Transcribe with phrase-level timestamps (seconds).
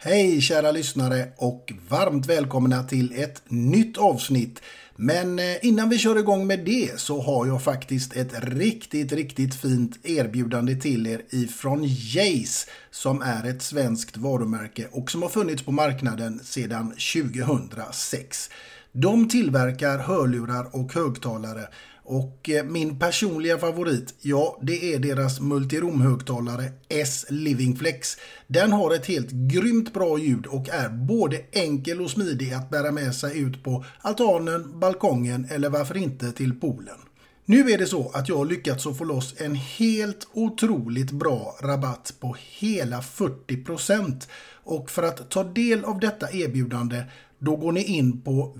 [0.00, 4.62] Hej kära lyssnare och varmt välkomna till ett nytt avsnitt.
[4.96, 9.54] Men eh, innan vi kör igång med det så har jag faktiskt ett riktigt, riktigt
[9.54, 15.62] fint erbjudande till er ifrån Jace som är ett svenskt varumärke och som har funnits
[15.62, 18.50] på marknaden sedan 2006.
[18.92, 21.68] De tillverkar hörlurar och högtalare
[22.08, 28.16] och eh, min personliga favorit, ja det är deras multiromhögtalare S Living Flex.
[28.46, 32.92] Den har ett helt grymt bra ljud och är både enkel och smidig att bära
[32.92, 36.98] med sig ut på altanen, balkongen eller varför inte till poolen.
[37.44, 41.56] Nu är det så att jag har lyckats att få loss en helt otroligt bra
[41.62, 44.28] rabatt på hela 40%
[44.64, 47.02] och för att ta del av detta erbjudande
[47.38, 48.54] då går ni in på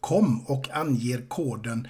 [0.00, 1.88] Kom och anger koden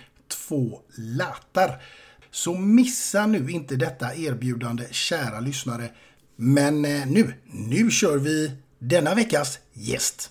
[0.49, 1.83] 2 latar.
[2.31, 5.89] Så missa nu inte detta erbjudande kära lyssnare.
[6.37, 10.31] Men eh, nu, nu kör vi denna veckas gäst.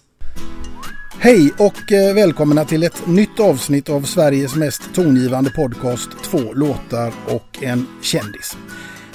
[1.21, 7.13] Hej och eh, välkomna till ett nytt avsnitt av Sveriges mest tongivande podcast Två låtar
[7.27, 8.57] och en kändis.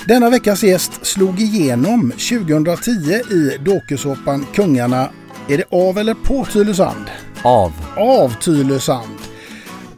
[0.08, 2.90] Denna veckas gäst slog igenom 2010
[3.34, 5.10] i dokusåpan Kungarna.
[5.48, 7.06] Är det av eller på Tylösand?
[7.42, 7.72] Av.
[7.96, 9.18] Av Tylösand.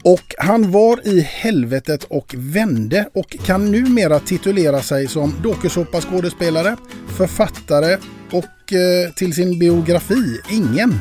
[0.02, 6.76] Och han var i helvetet och vände och kan numera titulera sig som dokusåpaskådespelare,
[7.16, 7.98] författare
[8.30, 11.00] och eh, till sin biografi Ingen.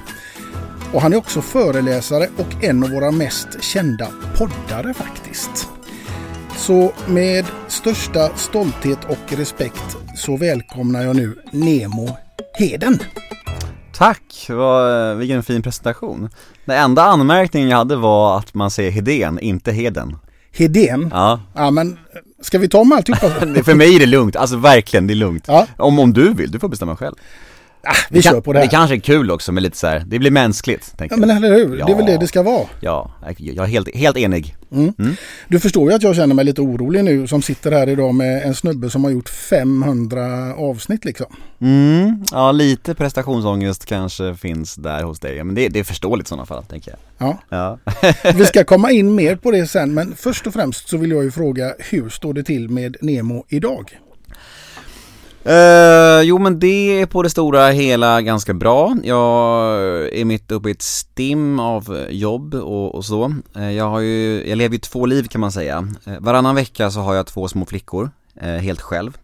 [0.93, 4.07] Och han är också föreläsare och en av våra mest kända
[4.37, 5.67] poddare faktiskt.
[6.57, 12.17] Så med största stolthet och respekt så välkomnar jag nu Nemo
[12.59, 12.99] Heden.
[13.97, 16.29] Tack, vad, vilken fin presentation.
[16.65, 20.17] Den enda anmärkningen jag hade var att man säger Hedén, inte Heden.
[20.51, 21.09] Hedén?
[21.13, 21.39] Ja.
[21.55, 21.97] Ja men
[22.41, 23.29] ska vi ta om alltihopa?
[23.63, 25.45] För mig är det lugnt, alltså verkligen, det är lugnt.
[25.47, 25.67] Ja.
[25.77, 27.15] Om, om du vill, du får bestämma själv.
[27.85, 28.65] Ah, vi kan, kör på det här.
[28.65, 30.03] Det kanske är kul också med lite så här.
[30.07, 30.93] det blir mänskligt.
[31.09, 32.11] Ja men eller hur, det är väl Ja.
[32.13, 32.65] det det ska vara.
[32.79, 34.55] Ja, jag är helt, helt enig.
[35.47, 38.43] Du förstår ju att jag känner mig lite orolig nu som sitter här idag med
[38.43, 41.25] en snubbe som har gjort 500 avsnitt liksom.
[41.61, 46.29] Mm, ja lite prestationsångest kanske finns där hos dig, men det, det är förståeligt i
[46.29, 46.99] sådana fall, tänker jag.
[47.29, 47.37] Ja.
[47.49, 47.79] Ja.
[48.35, 51.23] Vi ska komma in mer på det sen men först och främst så vill jag
[51.23, 53.99] ju fråga hur står det till med Nemo idag?
[55.47, 58.95] Uh, jo men det är på det stora hela ganska bra.
[59.03, 59.73] Jag
[60.13, 63.33] är mitt uppe i ett stim av jobb och, och så.
[63.57, 65.87] Uh, jag har ju, jag lever ju två liv kan man säga.
[66.07, 68.11] Uh, varannan vecka så har jag två små flickor,
[68.61, 69.17] helt själv.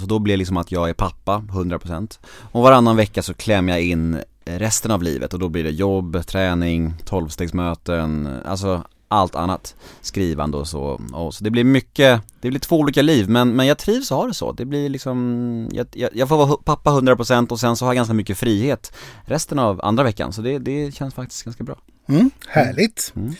[0.00, 2.18] Så då blir det liksom att jag är pappa, 100%
[2.52, 6.26] Och varannan vecka så klämmer jag in resten av livet och då blir det jobb,
[6.26, 8.82] träning, tolvstegsmöten, alltså
[9.14, 13.28] allt annat skrivande och så, och så det blir mycket, det blir två olika liv
[13.28, 16.36] men, men jag trivs att ha det så, det blir liksom, jag, jag, jag får
[16.36, 18.92] vara pappa 100% och sen så har jag ganska mycket frihet
[19.24, 21.76] resten av andra veckan så det, det känns faktiskt ganska bra
[22.08, 23.12] Mm, härligt.
[23.16, 23.34] Mm.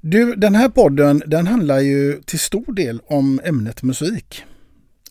[0.00, 4.44] Du, den här podden den handlar ju till stor del om ämnet musik.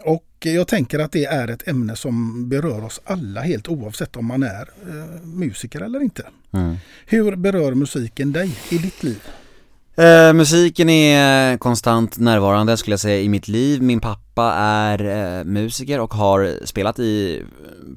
[0.04, 4.26] Och jag tänker att det är ett ämne som berör oss alla helt oavsett om
[4.26, 6.28] man är eh, musiker eller inte.
[6.52, 6.76] Mm.
[7.06, 9.22] Hur berör musiken dig i ditt liv?
[9.96, 13.82] Eh, musiken är konstant närvarande skulle jag säga i mitt liv.
[13.82, 15.06] Min pappa är
[15.40, 17.44] eh, musiker och har spelat i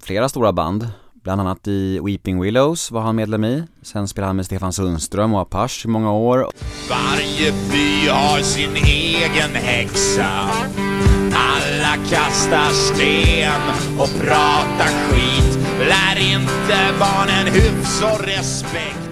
[0.02, 0.88] flera stora band.
[1.22, 3.64] Bland annat i Weeping Willows var han medlem i.
[3.82, 6.50] Sen spelade han med Stefan Sundström och Apache i många år.
[6.90, 10.30] Varje by har sin egen häxa.
[11.34, 13.60] Alla kastar sten
[13.98, 15.58] och pratar skit.
[15.78, 19.03] Lär inte barnen hyfs och respekt.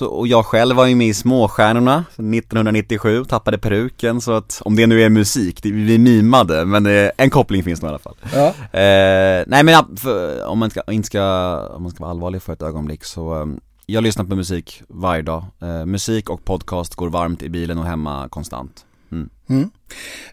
[0.00, 4.76] Så, och jag själv var ju med i Småstjärnorna 1997, tappade peruken så att om
[4.76, 7.98] det nu är musik, det, vi mimade men det, en koppling finns nog i alla
[7.98, 8.16] fall.
[8.34, 8.46] Ja.
[8.78, 12.52] Eh, nej men för, om man ska, inte ska, om man ska vara allvarlig för
[12.52, 15.44] ett ögonblick så um, jag lyssnar på musik varje dag.
[15.62, 18.84] Eh, musik och podcast går varmt i bilen och hemma konstant.
[19.12, 19.28] Mm.
[19.48, 19.70] Mm.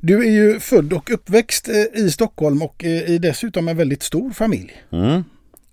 [0.02, 4.04] Du är ju född och uppväxt eh, i Stockholm och eh, i dessutom en väldigt
[4.04, 4.84] stor familj.
[4.92, 5.24] Mm.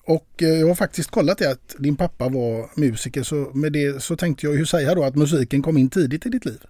[0.07, 4.03] Och eh, jag har faktiskt kollat det att din pappa var musiker så med det
[4.03, 6.61] så tänkte jag ju säga då att musiken kom in tidigt i ditt liv.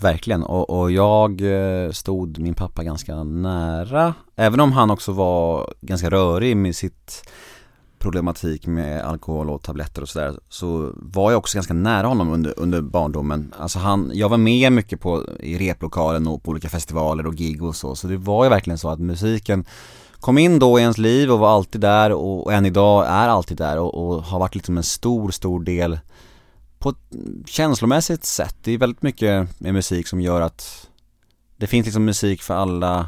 [0.00, 5.74] Verkligen och, och jag eh, stod min pappa ganska nära Även om han också var
[5.80, 7.28] ganska rörig med sitt
[7.98, 12.54] problematik med alkohol och tabletter och sådär Så var jag också ganska nära honom under,
[12.56, 17.26] under barndomen Alltså han, jag var med mycket på, i replokalen och på olika festivaler
[17.26, 19.64] och gig och så Så det var ju verkligen så att musiken
[20.20, 23.56] kom in då i ens liv och var alltid där och, än idag är alltid
[23.56, 25.98] där och, och, har varit liksom en stor, stor del
[26.78, 26.96] på ett
[27.46, 28.56] känslomässigt sätt.
[28.62, 30.88] Det är väldigt mycket med musik som gör att
[31.56, 33.06] det finns liksom musik för alla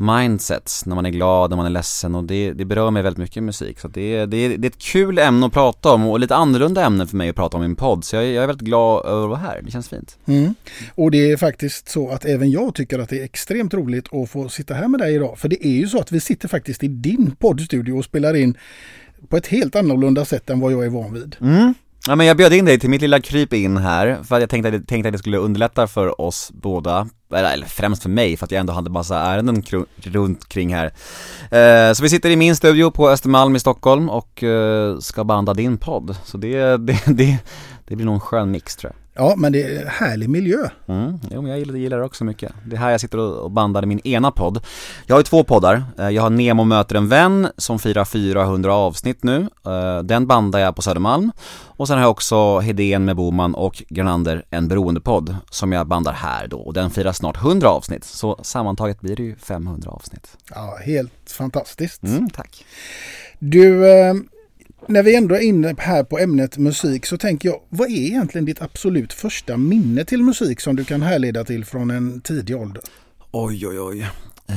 [0.00, 3.18] mindsets när man är glad, när man är ledsen och det, det berör mig väldigt
[3.18, 3.80] mycket musik.
[3.80, 7.06] Så det, det, det är ett kul ämne att prata om och lite annorlunda ämne
[7.06, 8.04] för mig att prata om i en podd.
[8.04, 10.18] Så jag, jag är väldigt glad över att vara här, det känns fint.
[10.26, 10.54] Mm.
[10.94, 14.30] Och det är faktiskt så att även jag tycker att det är extremt roligt att
[14.30, 15.38] få sitta här med dig idag.
[15.38, 18.56] För det är ju så att vi sitter faktiskt i din poddstudio och spelar in
[19.28, 21.36] på ett helt annorlunda sätt än vad jag är van vid.
[21.40, 21.74] Mm.
[22.08, 24.50] Ja men jag bjöd in dig till mitt lilla kryp in här för att jag
[24.50, 28.50] tänkte, tänkte att det skulle underlätta för oss båda eller främst för mig för att
[28.50, 29.62] jag ändå hade massa ärenden
[30.02, 30.86] runt kring här.
[31.50, 35.54] Eh, Så vi sitter i min studio på Östermalm i Stockholm och eh, ska banda
[35.54, 36.16] din podd.
[36.24, 37.38] Så det, det, det,
[37.86, 39.07] det blir nog en skön mix tror jag.
[39.20, 40.68] Ja, men det är härlig miljö.
[40.86, 42.52] Mm, jo, men jag gillar, gillar det också mycket.
[42.66, 44.64] Det är här jag sitter och bandar min ena podd.
[45.06, 45.82] Jag har ju två poddar.
[45.98, 49.48] Eh, jag har Nemo möter en vän som firar 400 avsnitt nu.
[49.66, 51.32] Eh, den bandar jag på Södermalm.
[51.66, 56.12] Och sen har jag också Hedén med Boman och Granander, en beroendepodd, som jag bandar
[56.12, 56.58] här då.
[56.58, 58.04] Och den firar snart 100 avsnitt.
[58.04, 60.36] Så sammantaget blir det ju 500 avsnitt.
[60.54, 62.02] Ja, helt fantastiskt.
[62.02, 62.64] Mm, tack.
[63.38, 64.14] Du, eh,
[64.88, 68.44] när vi ändå är inne här på ämnet musik så tänker jag, vad är egentligen
[68.44, 72.82] ditt absolut första minne till musik som du kan härleda till från en tidig ålder?
[73.30, 74.00] Oj, oj, oj.
[74.46, 74.56] Eh,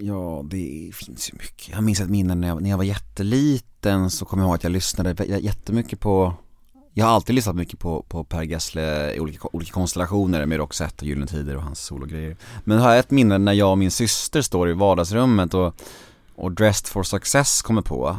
[0.00, 1.68] ja, det finns ju mycket.
[1.68, 4.64] Jag minns ett minne när jag, när jag var jätteliten så kommer jag ihåg att
[4.64, 6.34] jag lyssnade jättemycket på
[6.98, 11.04] jag har alltid lyssnat mycket på, på Per Gessle i olika, olika konstellationer med Roxette
[11.04, 12.36] och Gyllene Tider och hans sologrejer.
[12.64, 15.74] Men har jag ett minne när jag och min syster står i vardagsrummet och
[16.36, 18.16] och Dressed for Success kommer på.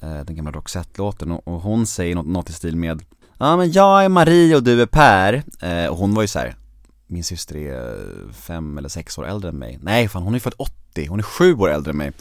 [0.00, 3.02] Eh, den gamla Roxette-låten och hon säger något, något i stil med
[3.38, 6.38] Ja men jag är Marie och du är Per eh, och hon var ju så
[6.38, 6.56] här,
[7.06, 10.38] Min syster är eh, fem eller sex år äldre än mig Nej fan hon är
[10.38, 12.12] född 80 30, hon är sju år äldre än mig.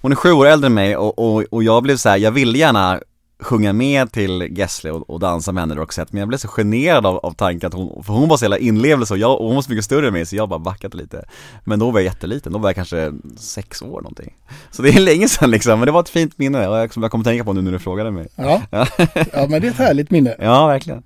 [0.00, 2.30] Hon är sju år äldre än mig och, och, och jag blev så här, jag
[2.30, 3.00] ville gärna
[3.40, 7.06] sjunga med till Gessle och, och dansa med henne Roxette Men jag blev så generad
[7.06, 9.54] av, av tanken att hon, för hon var så jävla inlevelse och, jag, och hon
[9.54, 11.24] var så mycket större än mig så jag bara backade lite.
[11.64, 14.36] Men då var jag jätteliten, då var jag kanske sex år någonting.
[14.70, 17.02] Så det är länge sedan liksom, men det var ett fint minne och jag, som
[17.02, 18.28] jag kommer tänka på nu när du frågade mig.
[18.36, 18.86] Ja, ja.
[19.32, 20.34] ja men det är ett härligt minne.
[20.38, 21.02] Ja, verkligen.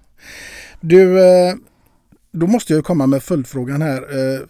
[0.81, 1.55] Du, eh,
[2.33, 4.03] då måste jag komma med följdfrågan här.
[4.03, 4.41] Eh,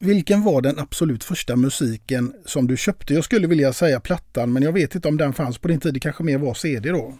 [0.00, 3.14] vilken var den absolut första musiken som du köpte?
[3.14, 5.94] Jag skulle vilja säga plattan men jag vet inte om den fanns på din tid.
[5.94, 7.14] Det kanske mer var CD då?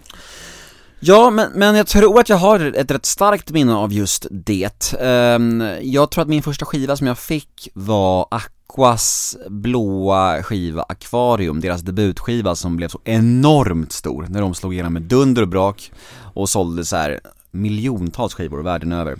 [1.00, 4.94] Ja, men, men jag tror att jag har ett rätt starkt minne av just det.
[5.00, 11.60] Ehm, jag tror att min första skiva som jag fick var Aquas blåa skiva Aquarium,
[11.60, 15.92] deras debutskiva som blev så enormt stor när de slog igenom med dunder och brak
[16.34, 17.20] och sålde så här
[17.50, 19.16] miljontals skivor världen över.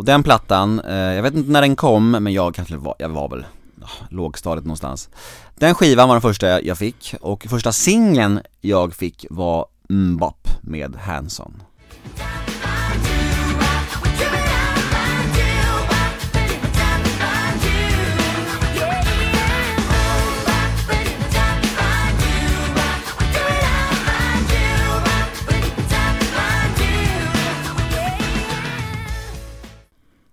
[0.00, 3.08] Och den plattan, eh, jag vet inte när den kom, men jag kanske var, jag
[3.08, 3.44] var väl
[3.82, 5.08] oh, lågstadiet någonstans
[5.54, 10.96] Den skivan var den första jag fick och första singeln jag fick var Mbop med
[10.96, 11.62] Hanson.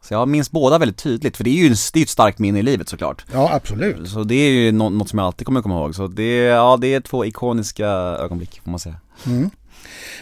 [0.07, 2.59] Så jag minns båda väldigt tydligt, för det är ju det är ett starkt minne
[2.59, 4.09] i livet såklart Ja, absolut.
[4.09, 6.77] Så det är ju nå- något som jag alltid kommer komma ihåg, så det, ja
[6.81, 8.95] det är två ikoniska ögonblick får man säga
[9.25, 9.49] Mm.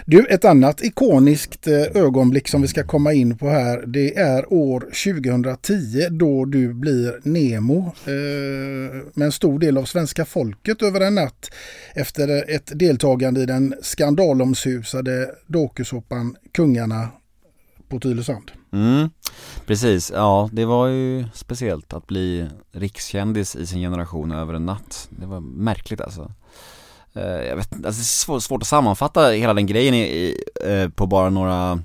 [0.06, 4.54] Du, ett annat ikoniskt eh, ögonblick som vi ska komma in på här, det är
[4.54, 11.02] år 2010 då du blir Nemo eh, med en stor del av svenska folket över
[11.02, 11.50] en natt
[11.94, 17.08] efter ett deltagande i den skandalomsusade dokusåpan Kungarna
[17.90, 18.52] på Tylösand.
[18.72, 19.10] Mm,
[19.66, 20.12] precis.
[20.16, 25.08] Ja, det var ju speciellt att bli rikskändis i sin generation över en natt.
[25.10, 26.32] Det var märkligt alltså.
[27.14, 30.00] Eh, jag vet inte, alltså det är svår- svårt att sammanfatta hela den grejen i,
[30.02, 31.80] i, eh, på bara några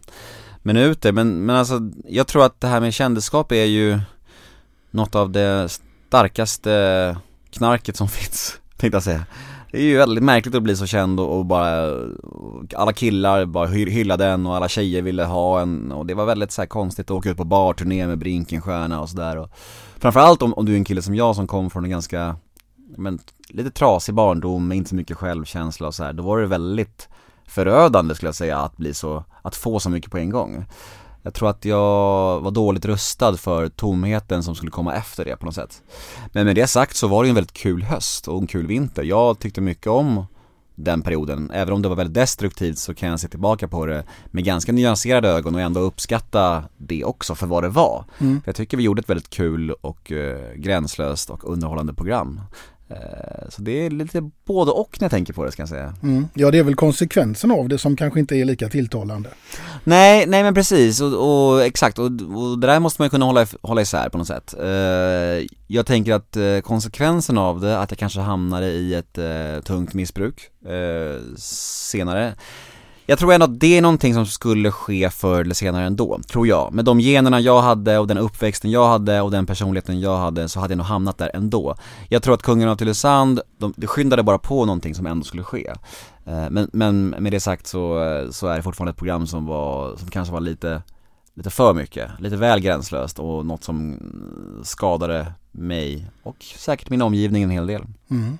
[0.62, 1.12] minuter.
[1.12, 4.00] Men, men alltså, jag tror att det här med kändisskap är ju
[4.90, 7.16] något av det starkaste
[7.50, 9.24] knarket som finns, tänkte jag säga.
[9.72, 11.90] Det är ju väldigt märkligt att bli så känd och, och bara,
[12.22, 16.14] och alla killar bara hy- hyllade en och alla tjejer ville ha en och det
[16.14, 19.50] var väldigt så här konstigt att åka ut på barturné med Brinkenstjärna och sådär och
[19.98, 22.36] Framförallt om, om du är en kille som jag som kom från en ganska,
[22.96, 26.46] men lite trasig barndom med inte så mycket självkänsla och så här, då var det
[26.46, 27.08] väldigt
[27.46, 30.64] förödande skulle jag säga att bli så, att få så mycket på en gång
[31.22, 35.46] jag tror att jag var dåligt rustad för tomheten som skulle komma efter det på
[35.46, 35.82] något sätt
[36.32, 38.66] Men med det sagt så var det ju en väldigt kul höst och en kul
[38.66, 39.02] vinter.
[39.02, 40.24] Jag tyckte mycket om
[40.74, 41.50] den perioden.
[41.54, 44.72] Även om det var väldigt destruktivt så kan jag se tillbaka på det med ganska
[44.72, 48.04] nyanserade ögon och ändå uppskatta det också för vad det var.
[48.18, 48.40] Mm.
[48.40, 52.40] För jag tycker vi gjorde ett väldigt kul och eh, gränslöst och underhållande program.
[52.90, 55.94] Eh, så det är lite både och när jag tänker på det ska jag säga.
[56.02, 56.28] Mm.
[56.34, 59.30] Ja, det är väl konsekvensen av det som kanske inte är lika tilltalande.
[59.84, 62.04] Nej, nej men precis och, och exakt och,
[62.34, 64.54] och det där måste man ju kunna hålla, hålla isär på något sätt.
[64.62, 69.18] Eh, jag tänker att eh, konsekvensen av det, att jag kanske hamnade i ett
[69.64, 70.50] tungt missbruk
[71.36, 72.34] senare.
[73.10, 76.46] Jag tror ändå att det är någonting som skulle ske förr eller senare ändå, tror
[76.46, 76.72] jag.
[76.72, 80.48] Med de generna jag hade och den uppväxten jag hade och den personligheten jag hade
[80.48, 81.74] så hade jag nog hamnat där ändå.
[82.08, 85.42] Jag tror att Kungen av Tylösand, de, de skyndade bara på någonting som ändå skulle
[85.42, 85.66] ske.
[86.26, 87.98] Eh, men, men med det sagt så,
[88.30, 90.82] så är det fortfarande ett program som var, som kanske var lite,
[91.40, 93.98] lite för mycket, lite väl gränslöst och något som
[94.64, 97.82] skadade mig och säkert min omgivning en hel del.
[98.10, 98.38] Mm.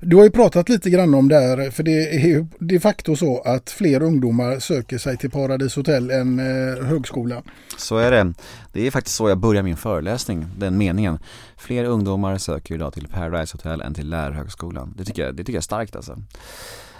[0.00, 3.16] Du har ju pratat lite grann om det här, för det är ju de facto
[3.16, 7.42] så att fler ungdomar söker sig till Paradis Hotel än eh, högskolan.
[7.76, 8.32] Så är det.
[8.72, 11.18] Det är faktiskt så jag börjar min föreläsning, den meningen.
[11.56, 14.94] Fler ungdomar söker idag till Paradise Hotel än till Lärarhögskolan.
[14.96, 16.16] Det tycker jag, det tycker jag är starkt alltså.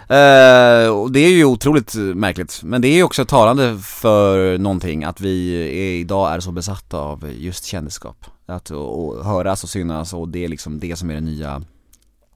[0.09, 5.03] Eh, och det är ju otroligt märkligt, men det är ju också talande för någonting
[5.03, 8.25] att vi är, idag är så besatta av just kändisskap.
[8.45, 11.61] Att och, och höras och synas och det är liksom det som är den nya,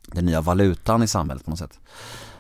[0.06, 1.80] den nya valutan i samhället på något sätt.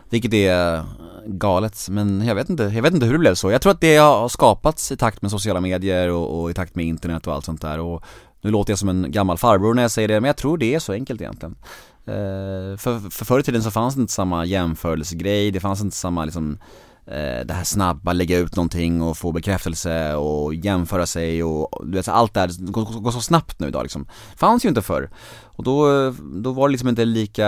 [0.09, 0.83] Vilket är
[1.25, 3.51] galet, men jag vet inte, jag vet inte hur det blev så.
[3.51, 6.75] Jag tror att det har skapats i takt med sociala medier och, och i takt
[6.75, 8.03] med internet och allt sånt där och
[8.41, 10.75] nu låter jag som en gammal farbror när jag säger det, men jag tror det
[10.75, 11.55] är så enkelt egentligen.
[12.05, 15.95] Eh, för, för förr i tiden så fanns det inte samma jämförelsegrej, det fanns inte
[15.95, 16.57] samma liksom
[17.05, 21.97] eh, det här snabba, lägga ut någonting och få bekräftelse och jämföra sig och du
[21.97, 24.07] vet, allt det här det går, går så snabbt nu idag liksom.
[24.35, 25.09] Fanns ju inte förr.
[25.43, 27.47] Och då, då var det liksom inte lika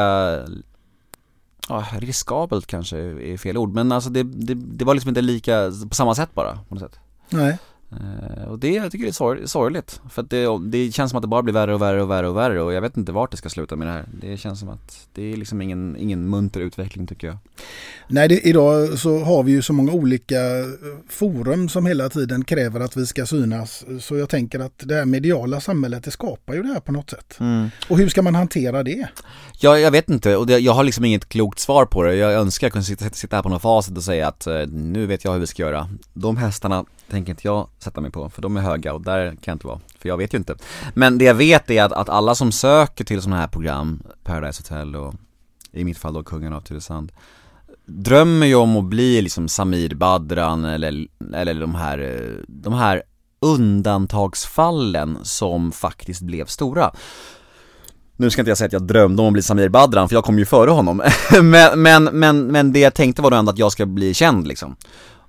[1.69, 5.71] Ja, riskabelt kanske är fel ord, men alltså det, det, det var liksom inte lika,
[5.89, 6.99] på samma sätt bara, på något sätt.
[7.29, 7.57] Nej.
[7.91, 11.17] Eh, och det, jag tycker det är sorg, sorgligt, för att det, det känns som
[11.17, 13.11] att det bara blir värre och värre och värre och värre och jag vet inte
[13.11, 14.05] vart det ska sluta med det här.
[14.21, 17.37] Det känns som att det är liksom ingen, ingen munter utveckling tycker jag.
[18.07, 20.65] Nej, det, idag så har vi ju så många olika eh,
[21.09, 23.85] forum som hela tiden kräver att vi ska synas.
[23.99, 27.09] Så jag tänker att det här mediala samhället det skapar ju det här på något
[27.09, 27.37] sätt.
[27.89, 29.07] Och hur ska man hantera det?
[29.59, 32.15] Ja, jag vet inte och det, jag har liksom inget klokt svar på det.
[32.15, 35.05] Jag önskar jag kunde sitta, sitta här på något facit och säga att eh, nu
[35.05, 35.89] vet jag hur vi ska göra.
[36.13, 39.37] De hästarna tänker inte jag sätta mig på, för de är höga och där kan
[39.45, 40.55] jag inte vara, för jag vet ju inte.
[40.93, 44.63] Men det jag vet är att, att alla som söker till sådana här program, Paradise
[44.63, 45.13] Hotel och
[45.71, 47.11] i mitt fall då Kungen av Tylösand,
[47.85, 53.03] drömmer ju om att bli liksom Samir Badran eller, eller de här, de här
[53.39, 56.91] undantagsfallen som faktiskt blev stora.
[58.17, 60.23] Nu ska inte jag säga att jag drömde om att bli Samir Badran, för jag
[60.23, 61.01] kom ju före honom.
[61.41, 64.47] men, men, men, men det jag tänkte var då ändå att jag ska bli känd
[64.47, 64.75] liksom.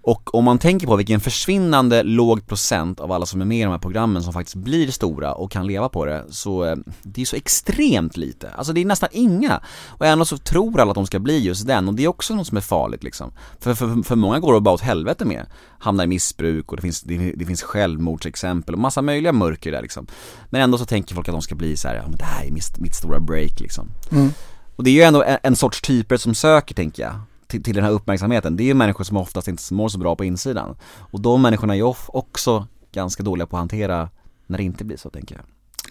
[0.07, 3.63] Och om man tänker på vilken försvinnande låg procent av alla som är med i
[3.63, 7.21] de här programmen som faktiskt blir stora och kan leva på det, så eh, det
[7.21, 8.51] är så extremt lite.
[8.51, 9.61] Alltså det är nästan inga.
[9.89, 12.35] Och ändå så tror alla att de ska bli just den och det är också
[12.35, 13.33] något som är farligt liksom.
[13.61, 15.47] För, för, för många går det bara åt helvete med.
[15.79, 19.83] Hamnar i missbruk och det finns, det, det finns självmordsexempel och massa möjliga mörker där
[19.83, 20.07] liksom.
[20.51, 22.45] Men ändå så tänker folk att de ska bli så här, ja men det här
[22.45, 23.89] är mitt, mitt stora break liksom.
[24.13, 24.31] Mm.
[24.77, 27.15] Och det är ju ändå en, en sorts typer som söker tänker jag
[27.47, 30.17] till, till den här uppmärksamheten, det är ju människor som oftast inte mår så bra
[30.17, 30.77] på insidan.
[30.99, 34.11] Och de människorna är ju också ganska dåliga på att hantera
[34.47, 35.45] när det inte blir så tänker jag.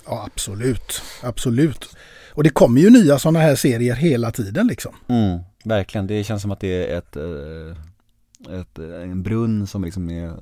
[0.06, 1.96] Ja absolut, absolut.
[2.34, 4.96] Och det kommer ju nya sådana här serier hela tiden liksom.
[5.08, 10.10] Mm, verkligen, det känns som att det är ett, eh, ett, en brunn som liksom
[10.10, 10.34] är,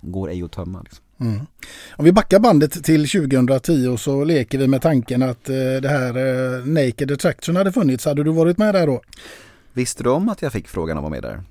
[0.00, 0.82] går ej att tömma.
[0.82, 1.04] Liksom.
[1.20, 1.40] Mm.
[1.96, 6.16] Om vi backar bandet till 2010 så leker vi med tanken att eh, det här
[6.16, 8.04] eh, Naked Attraction hade funnits.
[8.04, 9.02] Hade du varit med där då?
[9.76, 11.42] Visste du om att jag fick frågan om att vara med där?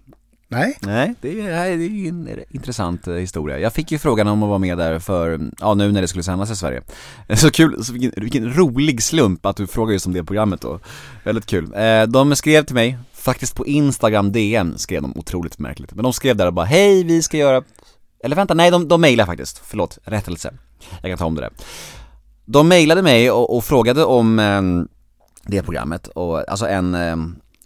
[0.48, 0.78] Nej.
[0.82, 3.60] Nej, det är, det är en intressant historia.
[3.60, 6.24] Jag fick ju frågan om att vara med där för, ja nu när det skulle
[6.24, 6.82] sändas i Sverige.
[7.36, 10.80] Så kul, så vilken, vilken rolig slump att du frågar just om det programmet då.
[11.24, 11.74] Väldigt kul.
[12.08, 15.94] De skrev till mig, faktiskt på Instagram DM skrev de otroligt märkligt.
[15.94, 17.64] Men de skrev där och bara, hej vi ska göra,
[18.24, 20.54] eller vänta, nej de, de mejlade faktiskt, förlåt, rättelse.
[21.02, 21.52] Jag kan ta om det där.
[22.46, 24.62] De mejlade mig och, och frågade om eh,
[25.44, 27.16] det programmet och alltså en eh,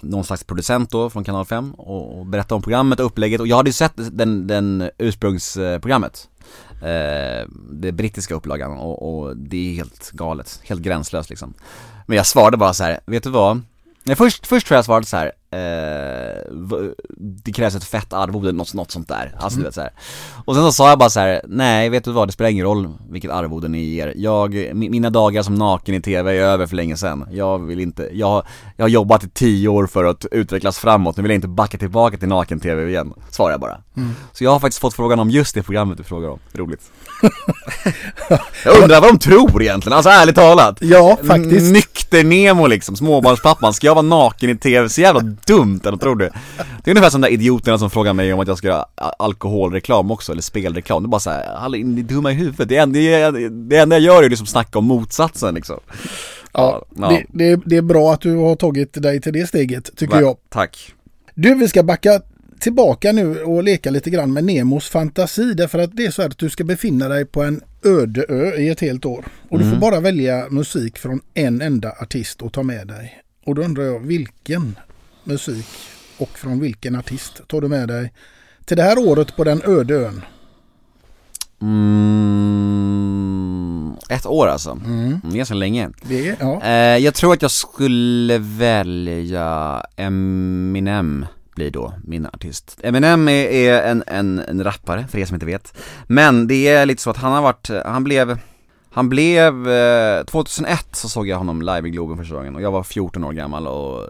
[0.01, 3.47] någon slags producent då från kanal 5 och, och berättade om programmet och upplägget och
[3.47, 6.29] jag hade ju sett den, den ursprungsprogrammet
[6.81, 11.53] eh, Det brittiska upplagan och, och, det är helt galet, helt gränslöst liksom
[12.05, 13.61] Men jag svarade bara så här, vet du vad?
[14.03, 16.53] Nej först, först tror jag svarade så här, eh,
[17.17, 19.59] det krävs ett fett arvode, något, något sånt där, alltså mm.
[19.59, 19.91] du vet så här.
[20.45, 22.65] Och sen så sa jag bara så här, nej vet du vad, det spelar ingen
[22.65, 24.13] roll vilket arvode ni ger.
[24.15, 27.25] Jag, mina dagar som naken i tv är över för länge sedan.
[27.31, 28.43] Jag vill inte, jag,
[28.77, 31.77] jag har jobbat i tio år för att utvecklas framåt, nu vill jag inte backa
[31.77, 33.81] tillbaka till naken-tv igen, svarar jag bara.
[33.97, 34.09] Mm.
[34.33, 36.91] Så jag har faktiskt fått frågan om just det programmet du frågar om, roligt.
[38.63, 40.77] Jag undrar vad de tror egentligen, alltså ärligt talat.
[40.81, 41.73] Ja, faktiskt.
[41.73, 44.89] Nykter Nemo liksom, småbarnspappan, ska jag vara naken i tv?
[44.89, 46.29] Så jävla dumt, eller tror du?
[46.83, 48.85] Det är ungefär som de där idioterna som frågar mig om att jag ska göra
[49.19, 51.03] alkoholreklam också, eller spelreklam.
[51.03, 52.69] Det är bara såhär, ni är dumma i huvudet.
[52.69, 52.99] Det enda,
[53.49, 55.79] det enda jag gör är liksom snacka om motsatsen liksom.
[56.53, 57.09] Ja, ja.
[57.09, 60.21] Det, det, det, är bra att du har tagit dig till det steget, tycker Va,
[60.21, 60.37] jag.
[60.49, 60.93] Tack.
[61.35, 62.21] Du, vi ska backa
[62.59, 65.53] tillbaka nu och leka lite grann med Nemos fantasi.
[65.53, 68.69] Därför att det är så att du ska befinna dig på en öde ö i
[68.69, 69.25] ett helt år.
[69.49, 69.63] Och mm.
[69.63, 69.79] du får mm.
[69.79, 73.21] bara välja musik från en enda artist att ta med dig.
[73.45, 74.75] Och då undrar jag vilken
[75.23, 75.67] musik
[76.17, 78.13] och från vilken artist tar du med dig
[78.65, 80.21] till det här året på den öde ön?
[81.61, 82.79] Mm,
[84.09, 84.79] ett år alltså.
[84.85, 85.21] Mm.
[85.23, 85.89] Ganska länge.
[86.01, 86.61] Det, ja.
[86.63, 91.25] Eh, jag tror att jag skulle välja Eminem
[91.59, 92.79] blir då min artist.
[92.83, 95.77] Eminem är, är en, en, en rappare, för er som inte vet.
[96.07, 98.39] Men det är lite så att han har varit, han blev
[98.91, 102.71] han blev, eh, 2001 så såg jag honom live i Globen första gången och jag
[102.71, 104.07] var 14 år gammal och,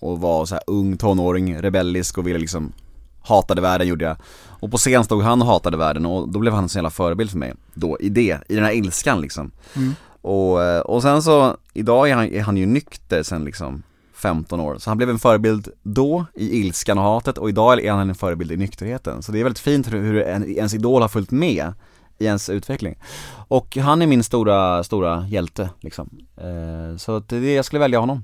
[0.00, 2.72] och var så här ung tonåring, rebellisk och ville liksom
[3.22, 4.16] Hatade världen gjorde jag
[4.60, 6.90] Och på scen stod han och hatade världen och då blev han en sån jävla
[6.90, 9.94] förebild för mig Då, i det, i den här ilskan liksom mm.
[10.22, 13.82] och, eh, och sen så, idag är han, är han ju nykter sen liksom
[14.20, 14.76] 15 år.
[14.78, 18.14] Så han blev en förebild då i ilskan och hatet och idag är han en
[18.14, 19.22] förebild i nykterheten.
[19.22, 21.72] Så det är väldigt fint hur ens idol har följt med
[22.18, 22.98] i ens utveckling.
[23.48, 26.10] Och han är min stora, stora hjälte liksom.
[26.36, 28.22] Eh, så det, jag skulle välja honom.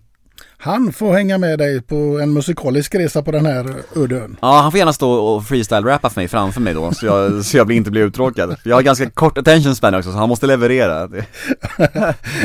[0.59, 4.37] Han får hänga med dig på en musikalisk resa på den här udden.
[4.41, 7.57] Ja, han får gärna stå och freestyle-rappa för mig framför mig då, så jag, så
[7.57, 8.57] jag inte blir uttråkad.
[8.65, 11.01] Jag har ganska kort attention span också, så han måste leverera.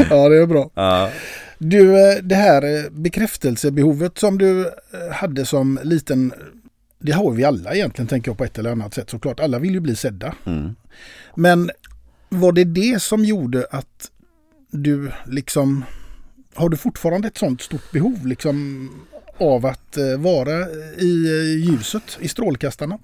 [0.10, 0.70] ja, det är bra.
[0.74, 1.10] Ja.
[1.64, 6.34] Du, eh, det här eh, bekräftelsebehovet som du eh, hade som liten,
[7.00, 9.40] det har vi alla egentligen tänker jag på ett eller annat sätt såklart.
[9.40, 10.34] Alla vill ju bli sedda.
[10.46, 10.76] Mm.
[11.36, 11.72] Men
[12.30, 14.12] var det det som gjorde att
[14.72, 15.86] du liksom,
[16.54, 18.90] har du fortfarande ett sånt stort behov liksom
[19.38, 21.28] av att vara i
[21.68, 22.98] ljuset, i strålkastarna?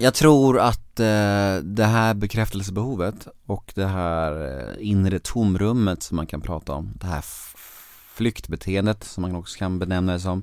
[0.00, 6.40] Jag tror att eh, det här bekräftelsebehovet och det här inre tomrummet som man kan
[6.40, 7.24] prata om, det här
[8.18, 10.42] flyktbeteendet som man också kan benämna det som.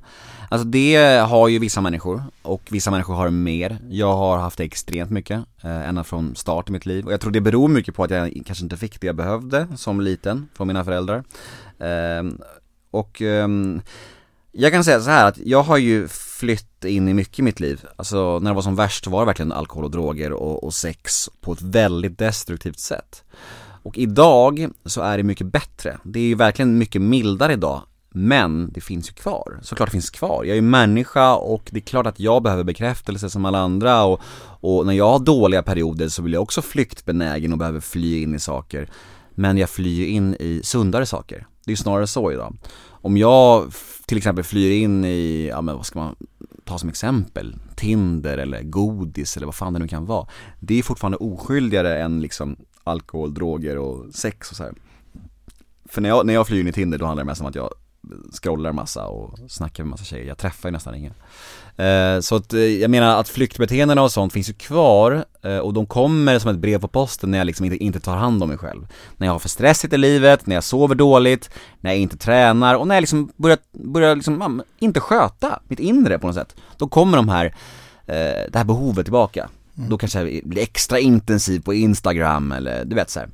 [0.49, 3.77] Alltså det har ju vissa människor och vissa människor har mer.
[3.89, 7.21] Jag har haft det extremt mycket, eh, ända från start i mitt liv och jag
[7.21, 10.47] tror det beror mycket på att jag kanske inte fick det jag behövde som liten
[10.53, 11.23] från mina föräldrar.
[11.79, 12.23] Eh,
[12.91, 13.47] och eh,
[14.51, 17.59] jag kan säga så här att jag har ju flytt in i mycket i mitt
[17.59, 17.85] liv.
[17.95, 21.29] Alltså när det var som värst var det verkligen alkohol och droger och, och sex
[21.41, 23.23] på ett väldigt destruktivt sätt.
[23.85, 25.97] Och idag så är det mycket bättre.
[26.03, 27.81] Det är ju verkligen mycket mildare idag.
[28.09, 30.43] Men det finns ju kvar, såklart det finns kvar.
[30.43, 34.21] Jag är människa och det är klart att jag behöver bekräftelse som alla andra och,
[34.41, 38.35] och när jag har dåliga perioder så blir jag också flyktbenägen och behöver fly in
[38.35, 38.89] i saker.
[39.31, 41.47] Men jag flyr in i sundare saker.
[41.65, 42.57] Det är ju snarare så idag.
[42.89, 43.73] Om jag
[44.05, 46.15] till exempel flyr in i, ja men vad ska man
[46.63, 50.27] ta som exempel, Tinder eller godis eller vad fan det nu kan vara.
[50.59, 54.73] Det är fortfarande oskyldigare än liksom alkohol, droger och sex och så här.
[55.85, 57.55] För när jag, när jag flyger in i Tinder då handlar det mest om att
[57.55, 57.69] jag
[58.31, 61.11] scrollar massa och snackar med massa tjejer, jag träffar ju nästan inga.
[61.85, 65.73] Eh, så att, eh, jag menar att flyktbeteendena och sånt finns ju kvar eh, och
[65.73, 68.49] de kommer som ett brev på posten när jag liksom inte, inte tar hand om
[68.49, 68.87] mig själv.
[69.17, 72.75] När jag har för stressigt i livet, när jag sover dåligt, när jag inte tränar
[72.75, 76.55] och när jag liksom börjar, börjar liksom, inte sköta mitt inre på något sätt.
[76.77, 77.45] Då kommer de här,
[78.05, 79.49] eh, det här behovet tillbaka.
[79.77, 79.89] Mm.
[79.89, 83.29] Då kanske jag blir extra intensiv på Instagram eller du vet så här.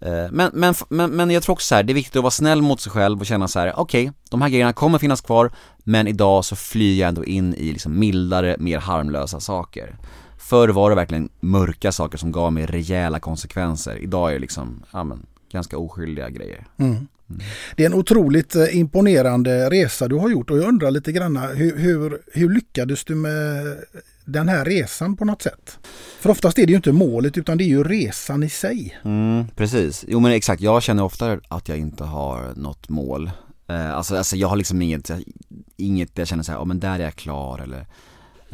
[0.00, 2.30] Eh, men, men, men, men jag tror också så här, det är viktigt att vara
[2.30, 5.20] snäll mot sig själv och känna så här: okej, okay, de här grejerna kommer finnas
[5.20, 5.52] kvar,
[5.84, 9.96] men idag så flyr jag ändå in i liksom mildare, mer harmlösa saker.
[10.38, 14.82] Förr var det verkligen mörka saker som gav mig rejäla konsekvenser, idag är det liksom,
[14.92, 16.66] ja men, ganska oskyldiga grejer.
[16.76, 16.96] Mm.
[17.30, 17.42] Mm.
[17.76, 21.36] Det är en otroligt eh, imponerande resa du har gjort och jag undrar lite grann
[21.36, 23.76] hur, hur, hur lyckades du med
[24.24, 25.78] den här resan på något sätt.
[26.20, 29.00] För oftast är det ju inte målet utan det är ju resan i sig.
[29.04, 33.30] Mm, precis, jo men exakt, jag känner ofta att jag inte har något mål.
[33.66, 35.10] Eh, alltså, alltså jag har liksom inget,
[35.76, 37.86] inget jag känner så här, ja oh, men där är jag klar eller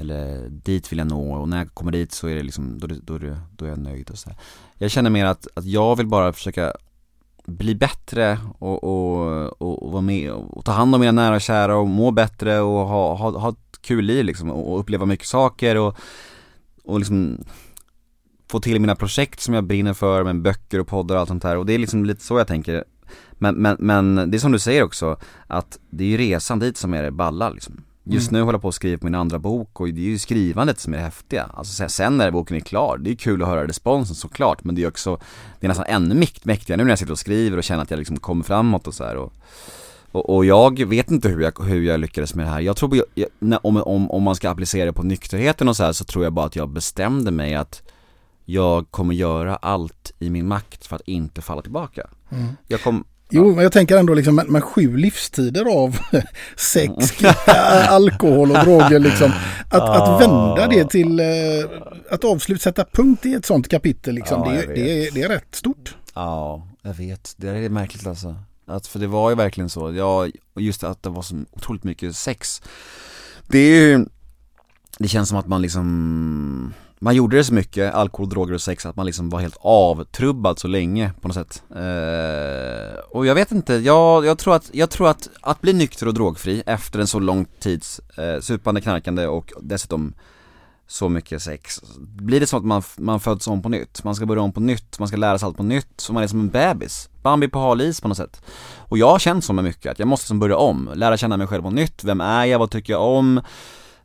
[0.01, 2.87] eller dit vill jag nå och när jag kommer dit så är det liksom, då,
[2.87, 4.39] då, då, då är jag nöjd och så här.
[4.79, 6.73] Jag känner mer att, att jag vill bara försöka
[7.47, 11.41] bli bättre och, och, och, och vara med och ta hand om mina nära och
[11.41, 15.77] kära och må bättre och ha, ha, ha kul liv liksom och uppleva mycket saker
[15.77, 15.97] och,
[16.85, 17.45] och liksom
[18.49, 21.45] få till mina projekt som jag brinner för med böcker och poddar och allt sånt
[21.45, 22.85] här och det är liksom lite så jag tänker
[23.33, 25.17] men, men, men det är som du säger också,
[25.47, 28.39] att det är ju resan dit som är det balla liksom Just mm.
[28.39, 30.79] nu håller jag på att skriva på min andra bok och det är ju skrivandet
[30.79, 31.51] som är det häftiga.
[31.55, 34.83] Alltså sen när boken är klar, det är kul att höra responsen såklart men det
[34.83, 35.21] är också,
[35.61, 37.99] det är nästan ännu mäktigare nu när jag sitter och skriver och känner att jag
[37.99, 39.33] liksom kommer framåt och så här, och
[40.13, 42.61] och, och, jag vet inte hur jag, hur jag lyckades med det här.
[42.61, 45.85] Jag tror, jag, jag, om, om, om man ska applicera det på nykterheten och så
[45.85, 47.83] här, så tror jag bara att jag bestämde mig att
[48.45, 52.11] jag kommer göra allt i min makt för att inte falla tillbaka.
[52.31, 52.49] Mm.
[52.69, 55.99] Jag kom, Jo, men jag tänker ändå liksom med, sju livstider av
[56.57, 57.35] sex, mm.
[57.89, 59.33] alkohol och droger liksom.
[59.69, 61.27] Att, att vända det till eh,
[62.11, 64.43] att avsluta, sätta punkt i ett sånt kapitel liksom.
[64.47, 65.97] Ja, det, det, det är rätt stort.
[66.15, 67.35] Ja, jag vet.
[67.37, 68.37] Det är märkligt alltså.
[68.71, 72.17] Att, för det var ju verkligen så, ja, just att det var så otroligt mycket
[72.17, 72.63] sex
[73.49, 74.07] Det är ju,
[74.99, 78.87] det känns som att man liksom man gjorde det så mycket, alkohol, droger och sex,
[78.87, 81.63] att man liksom var helt avtrubbad så länge på något sätt.
[81.71, 86.09] Eh, och jag vet inte, jag, jag, tror att, jag tror att, att bli nykter
[86.09, 90.15] och drogfri efter en så lång tids eh, supande, knarkande och dessutom
[90.91, 91.81] så mycket sex.
[91.99, 94.61] Blir det som att man, man föds om på nytt, man ska börja om på
[94.61, 97.09] nytt, man ska lära sig allt på nytt, så man är som en bebis.
[97.23, 98.43] Bambi på hal is på något sätt.
[98.77, 101.37] Och jag har känt så med mycket, att jag måste som börja om, lära känna
[101.37, 103.41] mig själv på nytt, vem är jag, vad tycker jag om,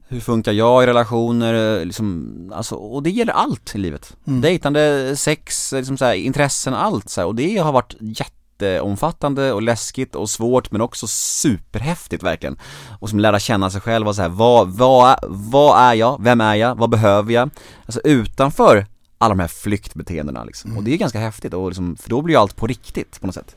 [0.08, 4.15] hur funkar jag i relationer, liksom, alltså, och det gäller allt i livet.
[4.28, 4.41] Mm.
[4.41, 7.28] Dejtande, sex, liksom så här, intressen, allt så här.
[7.28, 12.58] och det har varit jätte jätteomfattande och läskigt och svårt men också superhäftigt verkligen.
[13.00, 16.24] Och som lära känna sig själv och så här, vad, vad, vad är jag?
[16.24, 16.76] Vem är jag?
[16.76, 17.50] Vad behöver jag?
[17.86, 18.86] Alltså utanför
[19.18, 20.72] alla de här flyktbeteendena liksom.
[20.72, 20.78] Mm.
[20.78, 23.26] Och det är ganska häftigt och liksom, för då blir ju allt på riktigt på
[23.28, 23.56] något sätt.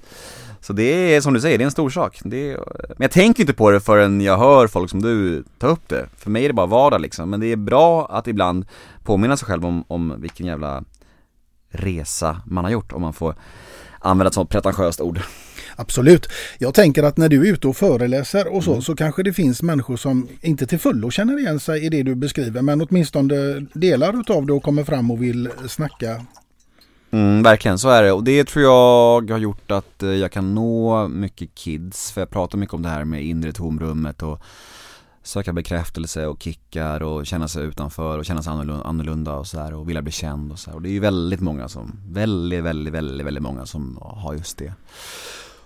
[0.60, 2.20] Så det är som du säger, det är en stor sak.
[2.24, 2.56] Det är,
[2.88, 6.08] men jag tänker inte på det förrän jag hör folk som du ta upp det.
[6.16, 8.66] För mig är det bara vardag liksom, men det är bra att ibland
[9.04, 10.84] påminna sig själv om, om vilken jävla
[11.70, 13.34] resa man har gjort om man får
[13.98, 15.20] använda ett sånt pretentiöst ord.
[15.76, 16.28] Absolut.
[16.58, 18.82] Jag tänker att när du är ute och föreläser och så, mm.
[18.82, 22.14] så kanske det finns människor som inte till fullo känner igen sig i det du
[22.14, 26.24] beskriver, men åtminstone delar utav det och kommer fram och vill snacka.
[27.10, 28.12] Mm, verkligen, så är det.
[28.12, 32.30] Och det tror jag har gjort att eh, jag kan nå mycket kids, för jag
[32.30, 34.42] pratar mycket om det här med inre tomrummet och
[35.22, 39.88] söka bekräftelse och kickar och känna sig utanför och känna sig annorlunda och sådär och
[39.88, 40.76] vilja bli känd och sådär.
[40.76, 44.58] Och det är ju väldigt många som, väldigt, väldigt, väldigt, väldigt många som har just
[44.58, 44.72] det.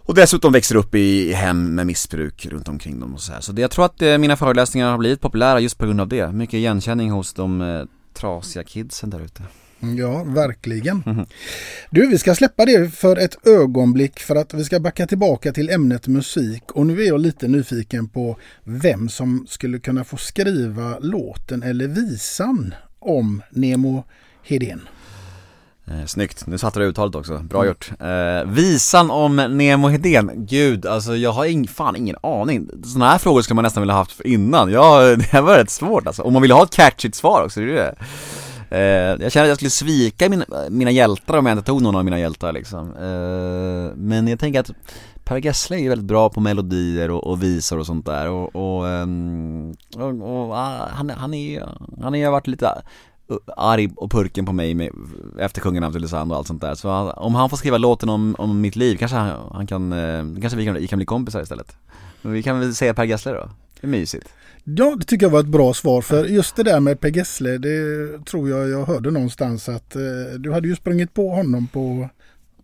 [0.04, 3.40] Och dessutom växer upp i hem med missbruk runt omkring dem och så här.
[3.40, 6.08] Så det, jag tror att eh, mina föreläsningar har blivit populära just på grund av
[6.08, 6.32] det.
[6.32, 7.84] Mycket igenkänning hos de eh,
[8.14, 9.42] trasiga kidsen där ute.
[9.82, 11.02] Ja, verkligen.
[11.06, 11.26] Mm.
[11.90, 15.70] Du, vi ska släppa det för ett ögonblick för att vi ska backa tillbaka till
[15.70, 20.98] ämnet musik och nu är jag lite nyfiken på vem som skulle kunna få skriva
[20.98, 24.04] låten eller visan om Nemo
[24.42, 24.80] Hedén.
[25.86, 27.90] Eh, snyggt, nu satte du uttalet också, bra gjort.
[28.00, 32.68] Eh, visan om Nemo Hedén, gud alltså jag har ing, fan ingen aning.
[32.84, 35.00] Sådana här frågor skulle man nästan vilja haft innan, ja
[35.32, 36.22] det var rätt svårt alltså.
[36.22, 37.94] Om man vill ha ett catchigt svar också, det är det.
[38.72, 41.96] Eh, jag känner att jag skulle svika mina, mina hjältar om jag inte tog någon
[41.96, 42.88] av mina hjältar liksom.
[42.96, 44.70] Eh, men jag tänker att
[45.24, 48.28] Per Gessle är ju väldigt bra på melodier och, och visor och sånt där.
[48.28, 51.68] Och, och, ehm, och, och ah, han, han är
[52.02, 52.82] han har varit lite
[53.30, 54.90] uh, arg och purken på mig med,
[55.38, 56.74] efter kungen av Tylösand och allt sånt där.
[56.74, 59.92] Så han, om han får skriva låten om, om mitt liv kanske han, han kan,
[59.92, 61.76] eh, kanske vi kan, vi kan bli kompisar istället.
[62.22, 63.48] Men vi kan väl säga Per Gessle då,
[63.80, 64.28] det är mysigt.
[64.64, 66.02] Ja, det tycker jag var ett bra svar.
[66.02, 70.02] För just det där med Per Gessle, det tror jag jag hörde någonstans att eh,
[70.38, 72.08] du hade ju sprungit på honom på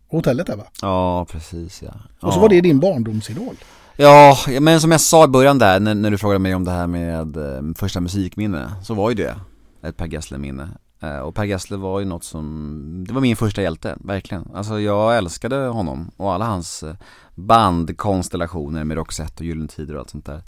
[0.09, 0.65] hotellet där va?
[0.83, 1.95] Ja, precis ja.
[2.21, 2.43] Och så ja.
[2.43, 3.57] var det din barndomsidol.
[3.97, 6.71] Ja, men som jag sa i början där när, när du frågade mig om det
[6.71, 9.35] här med eh, första musikminne, så var ju det
[9.83, 10.69] ett Per Gessle-minne.
[11.01, 14.51] Eh, och Per Gessle var ju något som, det var min första hjälte, verkligen.
[14.55, 16.95] Alltså jag älskade honom och alla hans eh,
[17.35, 20.43] bandkonstellationer med Roxette och Gyllene Tider och allt sånt där.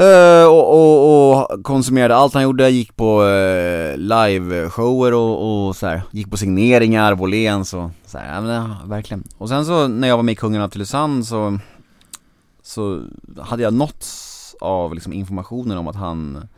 [0.00, 5.86] Uh, och, och, och, konsumerade allt han gjorde, gick på uh, liveshower och, och så
[5.86, 9.24] här, gick på signeringar, Wåhléns och så här, ja, men, ja, verkligen.
[9.38, 11.58] Och sen så när jag var med i Kungen av Tylösand så,
[12.62, 13.02] så
[13.40, 16.48] hade jag nåtts av liksom informationen om att han,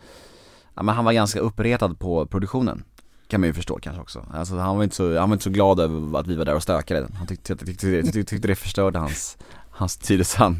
[0.74, 2.84] ja men han var ganska uppretad på produktionen.
[3.28, 4.26] Kan man ju förstå kanske också.
[4.32, 6.54] Alltså han var inte så, han var inte så glad över att vi var där
[6.54, 7.08] och stökade.
[7.18, 9.36] Han tyckte, tyckte, tyckte, tyckte det förstörde hans,
[9.70, 10.56] hans Tylösand.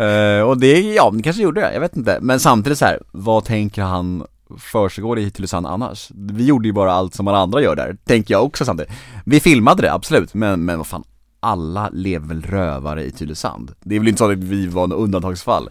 [0.00, 2.18] Uh, och det, ja, det kanske gjorde det, jag vet inte.
[2.22, 4.24] Men samtidigt så här, vad tänker han
[4.58, 6.10] försiggår i Tylösand annars?
[6.14, 8.92] Vi gjorde ju bara allt som alla andra gör där, tänker jag också samtidigt.
[9.24, 11.04] Vi filmade det, absolut, men, men vad fan,
[11.40, 13.72] alla lever väl rövare i Tylösand?
[13.80, 15.68] Det är väl inte så att vi var en undantagsfall.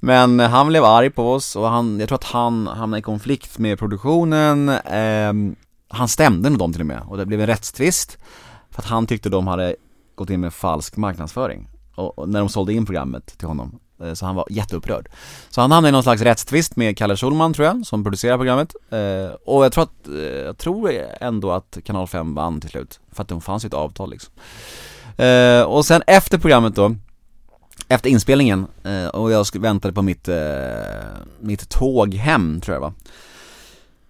[0.00, 3.58] Men han blev arg på oss och han, jag tror att han hamnade i konflikt
[3.58, 5.32] med produktionen, eh,
[5.88, 8.18] han stämde nog dem till och med och det blev en rättstvist
[8.70, 9.76] för att han tyckte de hade
[10.14, 14.14] gått in med falsk marknadsföring och, och när de sålde in programmet till honom eh,
[14.14, 15.08] så han var jätteupprörd.
[15.50, 18.74] Så han hamnade i någon slags rättstvist med Kalle Schulman tror jag, som producerar programmet.
[18.90, 23.00] Eh, och jag tror att, eh, jag tror ändå att Kanal 5 vann till slut.
[23.12, 24.32] För att de fanns ju ett avtal liksom.
[25.16, 26.94] Eh, och sen efter programmet då,
[27.88, 30.36] efter inspelningen, eh, och jag väntade på mitt, eh,
[31.40, 32.92] mitt tåg hem tror jag va.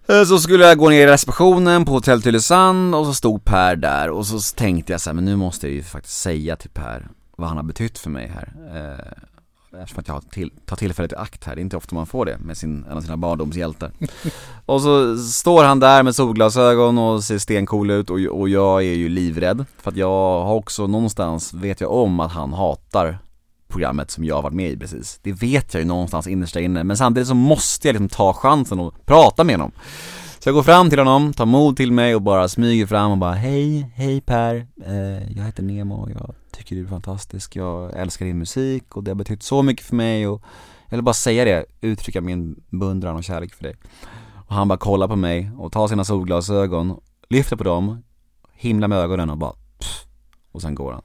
[0.07, 3.75] Eh, så skulle jag gå ner i receptionen på Hotell Tylösand och så stod Per
[3.75, 6.69] där och så tänkte jag så här, men nu måste jag ju faktiskt säga till
[6.69, 8.53] Per vad han har betytt för mig här.
[8.75, 11.95] Eh, eftersom att jag har till, tar tillfället i akt här, det är inte ofta
[11.95, 13.91] man får det med sin, en av sina barndomshjältar.
[14.65, 18.93] och så står han där med solglasögon och ser stencool ut och, och jag är
[18.93, 19.65] ju livrädd.
[19.77, 23.17] För att jag har också någonstans, vet jag om att han hatar
[23.67, 25.19] programmet som jag har varit med i precis.
[25.23, 28.79] Det vet jag ju någonstans innerst inne, men samtidigt så måste jag liksom ta chansen
[28.79, 29.71] och prata med honom.
[30.39, 33.17] Så jag går fram till honom, tar mod till mig och bara smyger fram och
[33.17, 38.25] bara Hej, hej Per, eh, jag heter Nemo, jag tycker du är fantastisk, jag älskar
[38.25, 40.41] din musik och det har betytt så mycket för mig och
[40.89, 43.75] jag vill bara säga det, uttrycka min beundran och kärlek för dig.
[44.47, 48.03] Och han bara kollar på mig och tar sina solglasögon, lyfter på dem,
[48.53, 50.05] himlar med ögonen och bara pff,
[50.51, 51.01] och sen går han.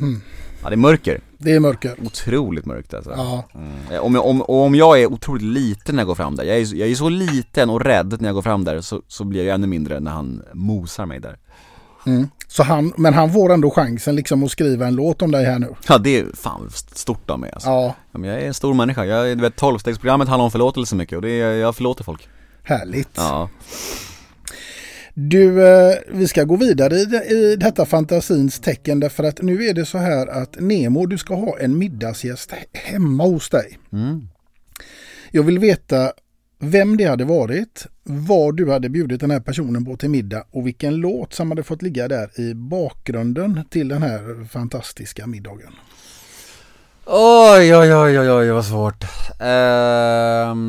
[0.00, 0.20] Mm.
[0.62, 1.20] Ja det är mörker.
[1.38, 1.94] Det är mörker.
[2.04, 3.10] Otroligt mörkt alltså.
[3.10, 3.44] Ja.
[3.54, 4.02] Mm.
[4.02, 6.90] Om, om, om jag är otroligt liten när jag går fram där, jag är, jag
[6.90, 9.66] är så liten och rädd när jag går fram där så, så blir jag ännu
[9.66, 11.38] mindre när han mosar mig där.
[12.06, 12.28] Mm.
[12.48, 15.58] Så han, men han får ändå chansen liksom att skriva en låt om dig här
[15.58, 15.68] nu.
[15.88, 17.68] Ja det är fan stort av mig alltså.
[17.68, 17.94] Ja.
[18.12, 21.16] ja men jag är en stor människa, jag, du vet tolvstegsprogrammet handlar om förlåtelse mycket
[21.16, 22.28] och det är, jag förlåter folk.
[22.62, 23.10] Härligt.
[23.16, 23.48] Ja.
[25.14, 29.74] Du, eh, vi ska gå vidare i, i detta fantasins tecken därför att nu är
[29.74, 33.78] det så här att Nemo, du ska ha en middagsgäst hemma hos dig.
[33.92, 34.28] Mm.
[35.30, 36.12] Jag vill veta
[36.70, 40.66] vem det hade varit, vad du hade bjudit den här personen på till middag och
[40.66, 45.72] vilken låt som hade fått ligga där i bakgrunden till den här fantastiska middagen.
[47.06, 49.04] Oj, oj, oj, oj, oj, vad svårt.
[50.50, 50.66] Um,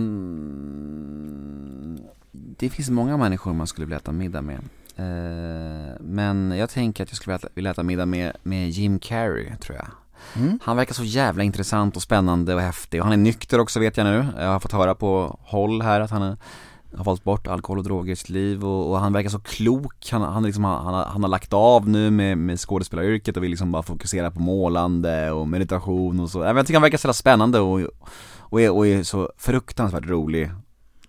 [2.32, 4.60] det finns många människor man skulle vilja äta middag med.
[5.00, 9.78] Uh, men jag tänker att jag skulle vilja äta middag med, med Jim Carrey, tror
[9.78, 9.88] jag.
[10.36, 10.60] Mm.
[10.64, 13.98] Han verkar så jävla intressant och spännande och häftig och han är nykter också vet
[13.98, 14.26] jag nu.
[14.38, 16.38] Jag har fått höra på håll här att han är,
[16.96, 20.10] har valt bort alkohol och droger i sitt liv och, och han verkar så klok.
[20.12, 23.52] Han, han, liksom, han, har, han har lagt av nu med, med skådespelaryrket och vill
[23.52, 26.40] liksom bara fokusera på målande och meditation och så.
[26.40, 27.82] Jag tycker han verkar så spännande och,
[28.40, 30.52] och, är, och är så fruktansvärt rolig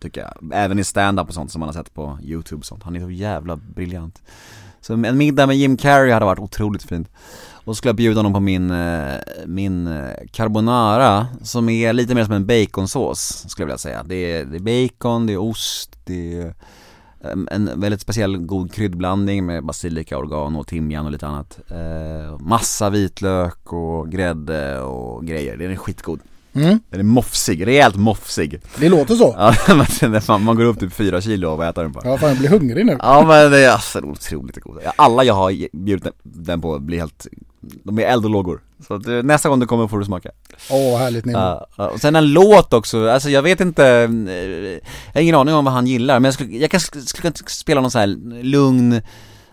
[0.00, 0.50] tycker jag.
[0.52, 2.82] Även i stand-up och sånt som man har sett på youtube och sånt.
[2.82, 4.22] Han är så jävla briljant.
[4.80, 7.08] Så en middag med Jim Carrey hade varit otroligt fint.
[7.68, 9.14] Och så skulle jag bjuda honom på min, eh,
[9.46, 14.02] min eh, carbonara som är lite mer som en baconsås skulle jag vilja säga.
[14.02, 16.54] Det är, det är bacon, det är ost, det är
[17.24, 22.90] ehm, En väldigt speciell god kryddblandning med basilika, oregano, timjan och lite annat eh, Massa
[22.90, 26.20] vitlök och grädde och grejer, den är skitgod
[26.62, 26.80] Mm.
[26.90, 29.34] Den är mofsig, rejält mofsig Det låter så.
[29.38, 29.54] Ja,
[30.28, 32.38] man- man går upp typ fyra kilo av att äta den bara Ja, fan jag
[32.38, 32.96] blir hungrig nu.
[33.00, 37.26] Ja men det är alltså otroligt god Alla jag har bjudit den- på blir helt,
[37.60, 40.30] de är eld och lågor Så att, eh, nästa gång du kommer får du smaka
[40.70, 41.38] Åh, vad härligt Nemo.
[41.38, 44.70] Ja, ja, och sen en låt också, alltså jag vet inte, eh,
[45.06, 47.80] jag har ingen aning om vad han gillar men jag skulle, jag kanske skulle spela
[47.80, 49.00] någon sån här lugn,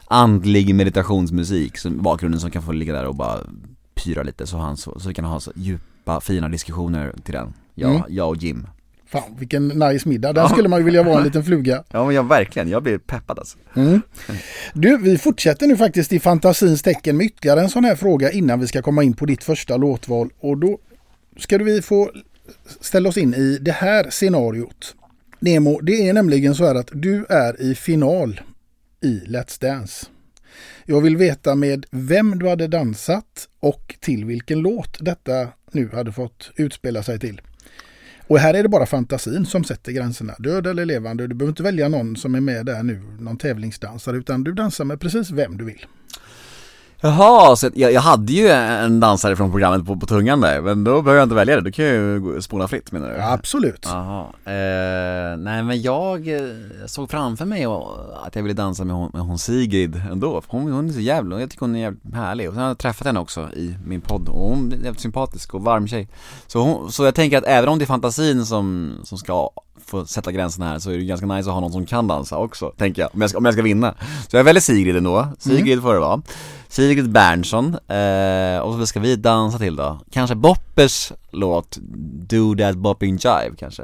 [0.08, 3.38] andlig meditationsmusik som bakgrunden som kan få ligga där och bara
[3.96, 5.52] pyra lite så han så, så vi kan ha så
[6.06, 8.02] djupa fina diskussioner till den, jag, Mm.
[8.10, 8.68] jag och Jim
[9.08, 10.34] Fan, vilken nice middag.
[10.34, 11.84] Den skulle man ju vilja vara en liten fluga.
[11.92, 14.02] Ja men jag verkligen, jag blir peppad alltså Mm.
[14.74, 18.60] Du, vi fortsätter nu faktiskt i fantasins tecken med ytterligare en sån här fråga innan
[18.60, 20.30] vi ska komma in på ditt första låtval.
[20.40, 20.78] Och då
[21.38, 22.12] ska vi få
[22.82, 24.96] ställa oss in i det här scenariot.
[25.40, 28.42] Nemo, det är nämligen så här att du är i final
[29.02, 30.06] i Let's Dance.
[30.86, 36.12] Jag vill veta med vem du hade dansat och till vilken låt detta nu hade
[36.12, 37.42] fått utspela sig till.
[38.28, 40.36] Och här är det bara fantasin som sätter gränserna.
[40.40, 41.28] Död eller levande.
[41.28, 44.86] Du behöver inte välja någon som är med där nu, någon tävlingsdansare, utan du dansar
[44.86, 45.86] med precis vem du vill.
[47.02, 50.84] Jaha, så jag, jag hade ju en dansare från programmet på, på tungan där, men
[50.84, 53.22] då behöver jag inte välja det, då kan jag ju spola fritt menar du?
[53.22, 53.86] Absolut.
[53.90, 56.42] Jaha, eh, nej men jag eh,
[56.86, 57.66] såg framför mig
[58.26, 61.40] att jag ville dansa med hon, med hon Sigrid ändå, hon, hon är så jävla,
[61.40, 64.02] jag tycker hon är jävligt härlig och sen har jag träffat henne också i min
[64.02, 66.08] podd och hon är jävligt sympatisk och varm tjej
[66.48, 69.50] Så, hon, så jag tänker att även om det är fantasin som, som ska
[69.86, 72.38] få sätta gränserna här så är det ganska nice att ha någon som kan dansa
[72.38, 73.94] också, tänker jag, om jag ska, om jag ska vinna
[74.28, 76.22] Så jag väljer Sigrid ändå, Sigrid får det vara
[76.68, 80.00] Sigrid Bernson, eh, och så ska vi dansa till då?
[80.12, 81.78] Kanske Boppers låt
[82.30, 83.84] Do That Bopping Jive kanske?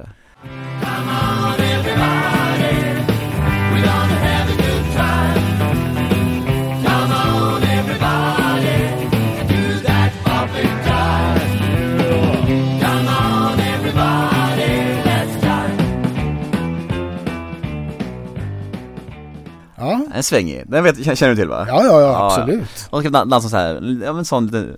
[20.22, 21.66] Ja, En svängig, den vet, känner du till va?
[21.68, 22.88] ja, ja, ja absolut.
[22.90, 24.78] Och ska dan- dansa så här, ja men sån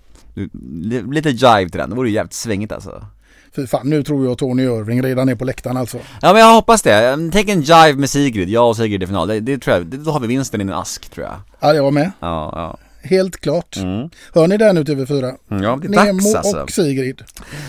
[0.84, 3.06] lite, lite jive till den, det vore ju jävligt svängigt alltså
[3.56, 5.98] Fy fan, nu tror jag Tony Irving redan är på läktaren alltså.
[6.22, 9.28] Ja men jag hoppas det, tänk en jive med Sigrid, jag och Sigrid i final,
[9.28, 11.74] det, det tror jag, det, då har vi vinsten i en ask tror jag Ja,
[11.74, 12.12] jag var med.
[12.20, 12.78] Ja, ja
[13.10, 13.78] Helt klart.
[13.78, 14.10] mm.
[14.34, 15.36] Hör ni där nu TV4?
[15.48, 17.22] Ja det är Nemo dags alltså och Sigrid.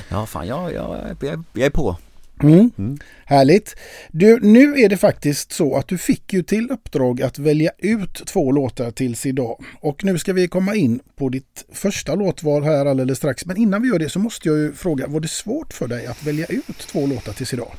[0.08, 1.96] Ja fan, jag, jag, jag, är- jag är på
[2.42, 2.70] Mm.
[2.78, 2.98] Mm.
[3.26, 3.76] Härligt.
[4.10, 8.26] Du, nu är det faktiskt så att du fick ju till uppdrag att välja ut
[8.26, 9.64] två låtar tills idag.
[9.80, 13.46] Och nu ska vi komma in på ditt första låtval här alldeles strax.
[13.46, 16.06] Men innan vi gör det så måste jag ju fråga, var det svårt för dig
[16.06, 17.72] att välja ut två låtar tills idag?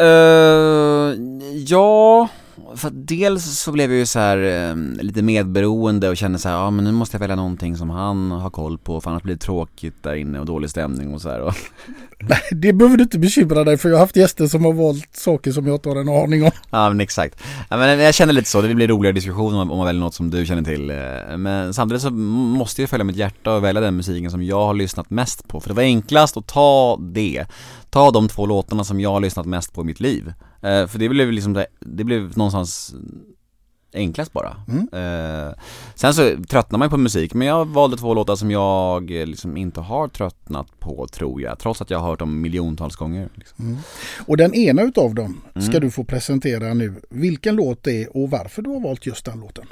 [0.00, 1.14] Uh,
[1.66, 2.28] ja,
[2.76, 6.56] för dels så blev jag ju så här eh, lite medberoende och kände så här,
[6.56, 9.34] ja men nu måste jag välja någonting som han har koll på för annars blir
[9.34, 11.40] det tråkigt där inne och dålig stämning och så här.
[11.40, 11.54] Och,
[12.28, 15.16] Nej, det behöver du inte bekymra dig för jag har haft gäster som har valt
[15.16, 16.50] saker som jag inte har en aning om.
[16.70, 17.42] ja men exakt.
[17.70, 20.14] Ja, men jag känner lite så, det blir roligare diskussioner om om man väljer något
[20.14, 20.90] som du känner till.
[20.90, 24.66] eh, Men samtidigt så måste jag följa mitt hjärta och välja den musiken som jag
[24.66, 25.60] har lyssnat mest på.
[25.60, 27.44] För det var enklast att ta det.
[27.94, 30.32] Ta de två låtarna som jag har lyssnat mest på i mitt liv.
[30.62, 32.94] Eh, För det blev liksom, det- blev någonstans
[33.92, 34.56] enklast bara.
[34.68, 34.88] Mm.
[34.92, 35.54] Eh,
[35.94, 39.26] sen så tröttnar man ju på musik, men jag valde två låtar som jag eh,
[39.26, 43.28] liksom inte har tröttnat på tror jag, trots att jag har hört dem miljontals gånger.
[43.34, 43.78] Liksom.
[44.26, 45.80] Och den ena utav dem ska Mm.
[45.80, 46.94] du få presentera nu.
[47.10, 49.66] Vilken låt det är och varför du har valt just den låten.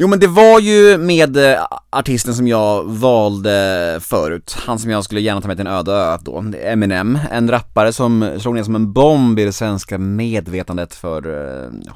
[0.00, 5.04] Jo men det var ju med eh, artisten som jag valde förut, han som jag
[5.04, 8.62] skulle gärna ta med till en öde ö då, Eminem, en rappare som slog ner
[8.62, 11.92] som en bomb i det svenska medvetandet för eh, ja,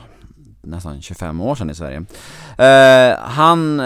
[0.62, 1.98] nästan 25 år sedan i Sverige.
[1.98, 3.80] Uh, han,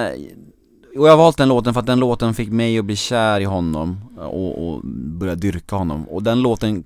[0.97, 3.41] och jag har valt den låten för att den låten fick mig att bli kär
[3.41, 4.81] i honom och, och
[5.19, 6.09] börja dyrka honom.
[6.09, 6.85] Och den låten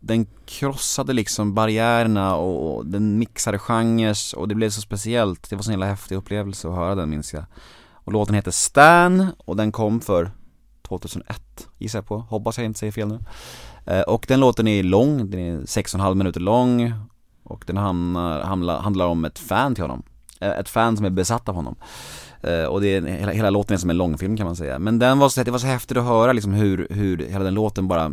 [0.00, 5.50] den krossade liksom barriärerna och, och den mixade genrer och det blev så speciellt.
[5.50, 7.44] Det var så en jävla häftig upplevelse att höra den minns jag.
[7.92, 10.30] Och låten heter Stan och den kom för
[10.82, 13.18] 2001 gissar jag på, hoppas jag inte säger fel nu.
[13.86, 16.92] Eh, och den låten är lång, den är 6,5 minuter lång
[17.42, 20.02] och den hamnar, handlar, handlar om ett fan till honom.
[20.40, 21.76] Eh, ett fan som är besatt av honom.
[22.42, 24.78] Eh, och det är, hela, hela låten är som en långfilm kan man säga.
[24.78, 27.54] Men den var så, det var så häftigt att höra liksom hur, hur hela den
[27.54, 28.12] låten bara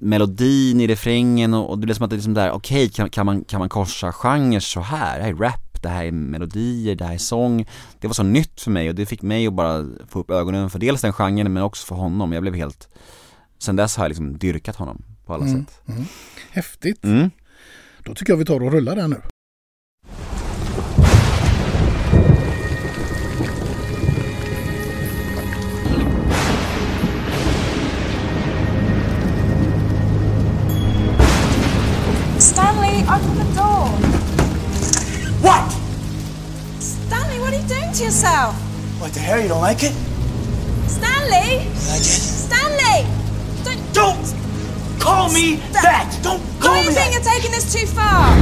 [0.00, 3.26] melodin i refrängen och, och det blev som att det liksom där, okej kan, kan,
[3.26, 5.18] man, kan man korsa genrer så här?
[5.18, 7.66] Det här är rap, det här är melodier, det här är sång
[8.00, 10.70] Det var så nytt för mig och det fick mig att bara få upp ögonen
[10.70, 12.88] för dels den genren men också för honom, jag blev helt
[13.58, 16.04] Sen dess har jag liksom dyrkat honom på alla Mm, sätt mm.
[16.50, 17.04] Häftigt.
[17.04, 17.30] mm.
[18.04, 19.20] Då tycker jag vi tar och rullar den nu.
[33.08, 33.88] Open the door.
[35.40, 35.70] What?
[36.80, 38.54] Stanley, what are you doing to yourself?
[39.00, 39.40] What the hell?
[39.40, 39.92] You don't like it?
[40.88, 41.68] Stanley!
[41.90, 42.04] I did.
[42.04, 43.06] Stanley!
[43.64, 46.18] Don't, Don't call me that.
[46.22, 47.22] Don't call do me you think that.
[47.22, 48.34] you're taking this too far?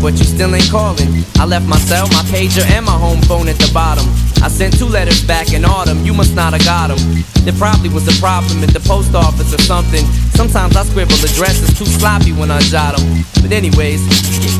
[0.00, 1.24] But you still ain't calling.
[1.36, 4.04] I left my cell, my pager, and my home phone at the bottom.
[4.42, 6.98] I sent two letters back in autumn, you must not have got them.
[7.44, 10.04] There probably was a problem at the post office or something.
[10.32, 13.24] Sometimes I scribble addresses too sloppy when I jot them.
[13.42, 14.00] But anyways,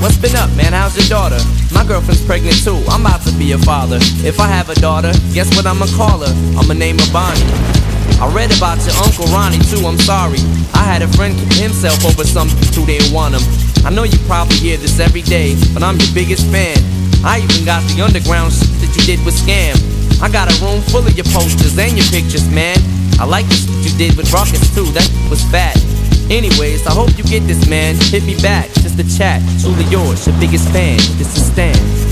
[0.01, 0.73] what's been up, man?
[0.73, 1.41] How's your daughter?
[1.73, 3.99] My girlfriend's pregnant too, I'm about to be a father.
[4.21, 6.33] If I have a daughter, guess what I'ma call her?
[6.59, 8.00] I'ma name her Bonnie.
[8.21, 10.45] I read about your Uncle Ronnie too, I'm sorry.
[10.77, 13.41] I had a friend kill himself over something who didn't want him.
[13.81, 16.77] I know you probably hear this every day, but I'm your biggest fan.
[17.25, 19.73] I even got the underground shit that you did with Scam.
[20.21, 22.77] I got a room full of your posters and your pictures, man.
[23.17, 25.81] I like the shit you did with Rockets too, that was fat.
[26.29, 27.97] Anyways, I hope you get this, man.
[28.13, 29.41] Hit me back, just a chat.
[29.65, 31.01] Truly yours, your biggest fan.
[31.17, 32.10] This is Stan.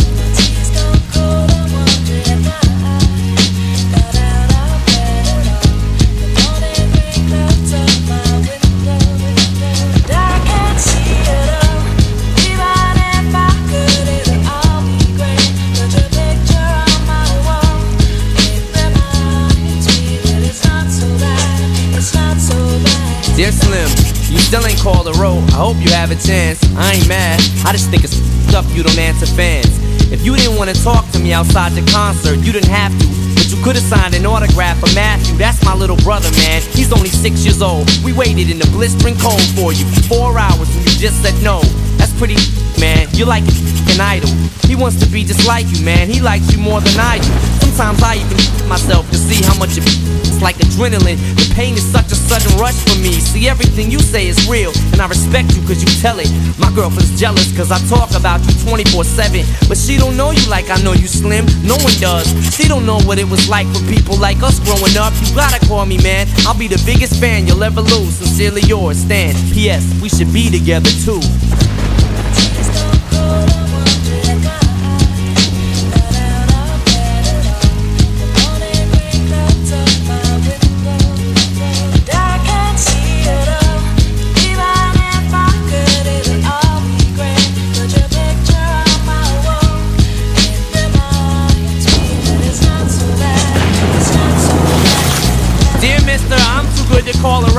[24.48, 25.44] Still ain't called a roll.
[25.52, 26.64] I hope you have a chance.
[26.72, 27.36] I ain't mad.
[27.68, 28.16] I just think it's
[28.54, 29.68] up you don't answer fans.
[30.10, 33.06] If you didn't want to talk to me outside the concert, you didn't have to.
[33.36, 35.36] But you could have signed an autograph for Matthew.
[35.36, 36.62] That's my little brother, man.
[36.72, 37.92] He's only six years old.
[38.02, 41.36] We waited in the blistering cold for you for four hours and you just said
[41.44, 41.60] no.
[42.00, 42.40] That's pretty,
[42.80, 43.06] man.
[43.12, 44.32] You're like an idol.
[44.64, 46.08] He wants to be just like you, man.
[46.08, 47.57] He likes you more than I do.
[47.78, 51.14] Sometimes I even myself to see how much it it's like adrenaline.
[51.38, 53.12] The pain is such a sudden rush for me.
[53.22, 56.26] See, everything you say is real, and I respect you cause you tell it.
[56.58, 59.46] My girlfriend's jealous cause I talk about you 24 7.
[59.68, 61.46] But she don't know you like I know you, Slim.
[61.62, 62.26] No one does.
[62.50, 65.14] She don't know what it was like for people like us growing up.
[65.22, 66.26] You gotta call me, man.
[66.50, 68.18] I'll be the biggest fan you'll ever lose.
[68.18, 69.38] Sincerely yours, Stan.
[69.54, 69.86] P.S.
[70.02, 71.22] We should be together too.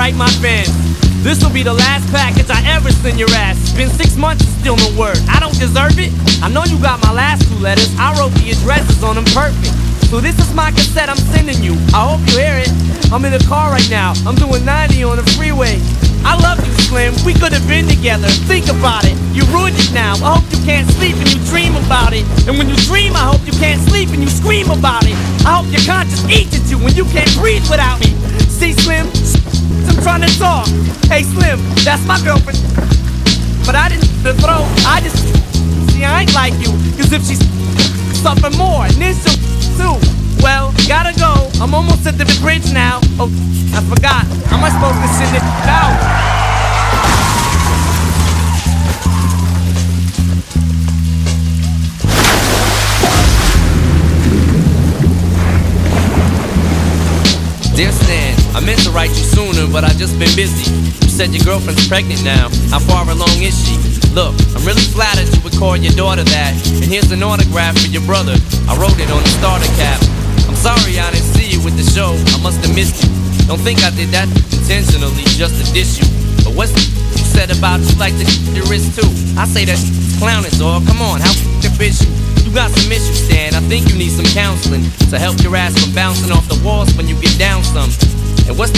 [0.10, 0.72] Write my fans.
[1.24, 3.58] This will be the last package I ever send your ass.
[3.62, 5.18] It's been six months and still no word.
[5.30, 6.12] I don't deserve it.
[6.42, 7.94] I know you got my last two letters.
[8.00, 9.76] I wrote the addresses on them perfect.
[10.10, 11.74] So this is my cassette I'm sending you.
[11.94, 12.72] I hope you hear it.
[13.12, 14.14] I'm in the car right now.
[14.26, 15.78] I'm doing 90 on the freeway.
[16.26, 17.14] I love you, Slim.
[17.26, 18.28] We could have been together.
[18.50, 19.14] Think about it.
[19.36, 20.16] You ruined it now.
[20.26, 22.26] I hope you can't sleep and you dream about it.
[22.48, 25.14] And when you dream, I hope you can't sleep and you scream about it.
[25.46, 28.16] I hope your conscience eats at you when you can't breathe without me.
[28.50, 29.08] See, Slim?
[29.90, 30.68] I'm trying to talk.
[31.10, 32.60] Hey, Slim, that's my girlfriend.
[33.66, 34.62] But I didn't the throw.
[34.86, 35.18] I just
[35.92, 36.70] see I ain't like you.
[36.98, 37.42] Cause if she's
[38.22, 39.36] suffering more, and then she'll
[39.78, 39.96] too.
[40.44, 41.50] Well, gotta go.
[41.62, 43.00] I'm almost at the bridge now.
[43.20, 43.32] Oh,
[43.74, 44.26] I forgot.
[44.48, 46.30] How am I supposed to send it out?
[57.76, 60.66] Dear Stan, I meant to write you sooner, but I just been busy.
[61.06, 62.50] You said your girlfriend's pregnant now.
[62.74, 63.78] How far along is she?
[64.18, 66.54] Look, I'm really flattered you would call your daughter that.
[66.82, 68.34] And here's an autograph for your brother.
[68.66, 70.02] I wrote it on the starter cap.
[70.50, 72.18] I'm sorry I didn't see you with the show.
[72.18, 73.10] I must have missed you.
[73.46, 76.06] Don't think I did that intentionally just to diss you.
[76.42, 76.82] But what's the
[77.18, 78.26] you said about us like the
[78.58, 79.10] there is too?
[79.38, 79.78] I say that
[80.18, 80.86] clowning, dog.
[80.90, 82.10] Come on, how the bitch you?
[82.50, 83.54] You got some issues, Stan.
[83.54, 86.90] I think you need some counseling to help your ass from bouncing off the walls
[86.98, 87.90] when you get down some.
[88.48, 88.72] And what's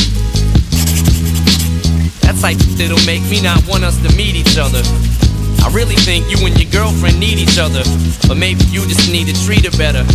[2.22, 4.82] that type of shit'll make me not want us to meet each other.
[5.62, 7.84] I really think you and your girlfriend need each other,
[8.28, 10.05] but maybe you just need to treat her better.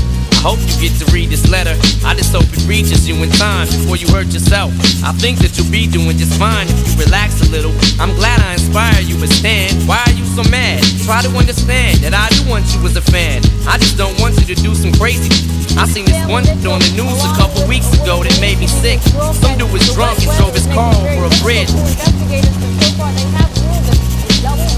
[0.47, 1.75] Hope you get to read this letter.
[2.07, 4.71] I just hope it reaches you in time before you hurt yourself.
[5.03, 7.75] I think that you'll be doing just fine if you relax a little.
[7.99, 10.87] I'm glad I inspire you, but Stan, why are you so mad?
[11.03, 13.43] Try to understand that I do want you as a fan.
[13.67, 15.35] I just don't want you to do some crazy.
[15.75, 19.03] I seen this one on the news a couple weeks ago that made me sick.
[19.43, 21.75] Some dude was drunk and drove his car over a bridge.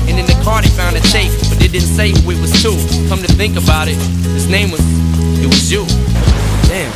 [0.08, 2.56] And in the car they found a tape, but they didn't say who it was
[2.64, 2.72] to.
[3.12, 4.00] Come to think about it,
[4.32, 4.80] his name was,
[5.40, 5.84] it was you.
[6.68, 6.92] Damn.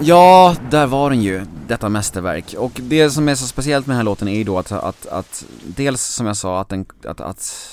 [0.00, 2.54] Ja, där var den ju, detta mästerverk.
[2.58, 5.06] Och det som är så speciellt med den här låten är ju då att, att,
[5.06, 7.68] att dels som jag sa att, den, att, att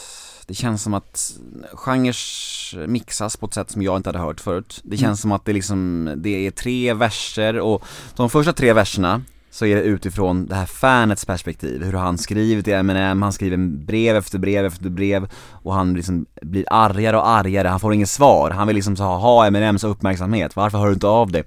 [0.48, 1.34] det känns som att
[1.74, 4.82] genrer mixas på ett sätt som jag inte hade hört förut.
[4.84, 5.18] Det känns Mm.
[5.18, 7.84] som att det liksom, det är tre verser och
[8.16, 9.22] de första tre verserna
[9.52, 13.58] så är det utifrån det här fanets perspektiv, hur han skriver till Eminem, han skriver
[13.86, 18.10] brev efter brev efter brev och han liksom blir argare och argare, han får inget
[18.10, 21.44] svar, han vill liksom så ha, Eminems uppmärksamhet, varför hör du inte av dig?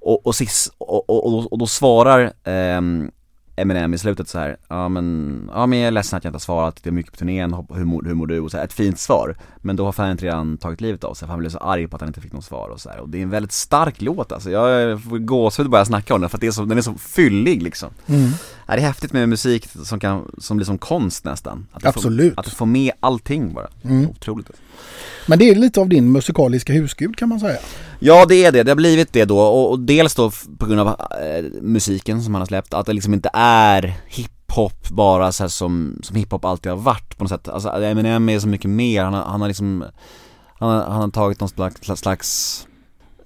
[0.00, 2.80] Och, och, sist, och, och, och, då, och då svarar eh,
[3.56, 6.34] Eminem i slutet så här, ja men, ja men jag är ledsen att jag inte
[6.36, 8.40] har svarat, det är mycket på turnén, hur mår, hur mår du?
[8.40, 9.36] Och så här, ett fint svar.
[9.56, 11.96] Men då har fanet redan tagit livet av sig för han blev så arg på
[11.96, 13.00] att han inte fick något svar och så här.
[13.00, 16.20] Och det är en väldigt stark låt alltså, jag får gåshud bara jag snackar om
[16.20, 17.90] den för att det är så, den är så fyllig liksom.
[18.06, 18.30] Mm.
[18.66, 21.66] Ja, det är häftigt med musik som kan, som blir som konst nästan.
[21.72, 22.34] Att Absolut.
[22.34, 23.68] Får, att det får med allting bara.
[23.82, 24.08] Mm.
[24.08, 24.50] Otroligt.
[25.26, 27.58] Men det är lite av din musikaliska husgud kan man säga.
[27.98, 30.80] Ja det är det, det har blivit det då och, och dels då på grund
[30.80, 35.42] av eh, musiken som han har släppt, att det liksom inte är hiphop bara så
[35.42, 37.48] här som, som hiphop alltid har varit på något sätt.
[37.48, 39.84] Alltså Eminem är så mycket mer, han har, han har liksom,
[40.58, 42.66] han har, han har tagit någon slags, slags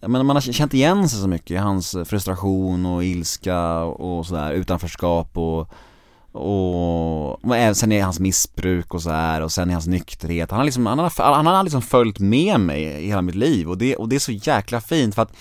[0.00, 4.52] men man har känt igen sig så mycket i hans frustration och ilska och sådär,
[4.52, 5.68] utanförskap och
[6.38, 10.50] och, och även sen är hans missbruk och så här och sen är hans nykterhet,
[10.50, 13.68] han har liksom, han har, han har liksom följt med mig i hela mitt liv
[13.68, 15.32] och det, och det är så jäkla fint för att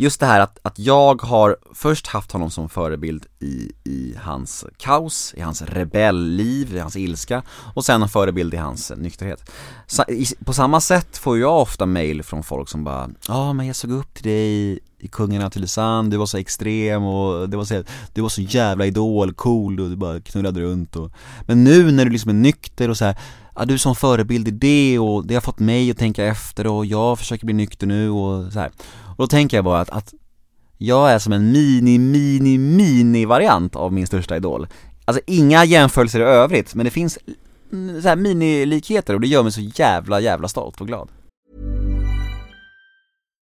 [0.00, 4.64] Just det här att, att jag har först haft honom som förebild i, i hans
[4.76, 7.42] kaos, i hans rebellliv, i hans ilska
[7.74, 9.50] och sen en förebild i hans nykterhet.
[9.86, 13.52] Sa, i, på samma sätt får jag ofta mail från folk som bara Ja ah,
[13.52, 17.48] men jag såg upp till dig i Kungen av Tylösand, du var så extrem och
[17.48, 17.82] det var så,
[18.14, 21.12] du var så jävla idol, cool och du bara knullade runt och
[21.46, 23.16] Men nu när du liksom är nykter och så här,
[23.54, 26.66] ja, du är som förebild i det och det har fått mig att tänka efter
[26.66, 28.70] och jag försöker bli nykter nu och så här.
[29.20, 30.14] Och då tänker jag bara att, att
[30.78, 34.68] jag är som en mini, mini, mini variant av min största idol.
[35.04, 37.18] Alltså inga jämförelser i övrigt, men det finns
[38.02, 41.08] så här mini-likheter och det gör mig så jävla, jävla stolt och glad.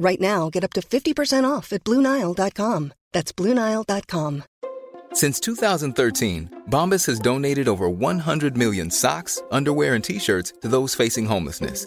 [0.00, 2.94] Right now, get up to 50% off at BlueNile.com.
[3.12, 4.44] That's BlueNile.com.
[5.12, 10.94] Since 2013, Bombas has donated over 100 million socks, underwear, and t shirts to those
[10.94, 11.86] facing homelessness.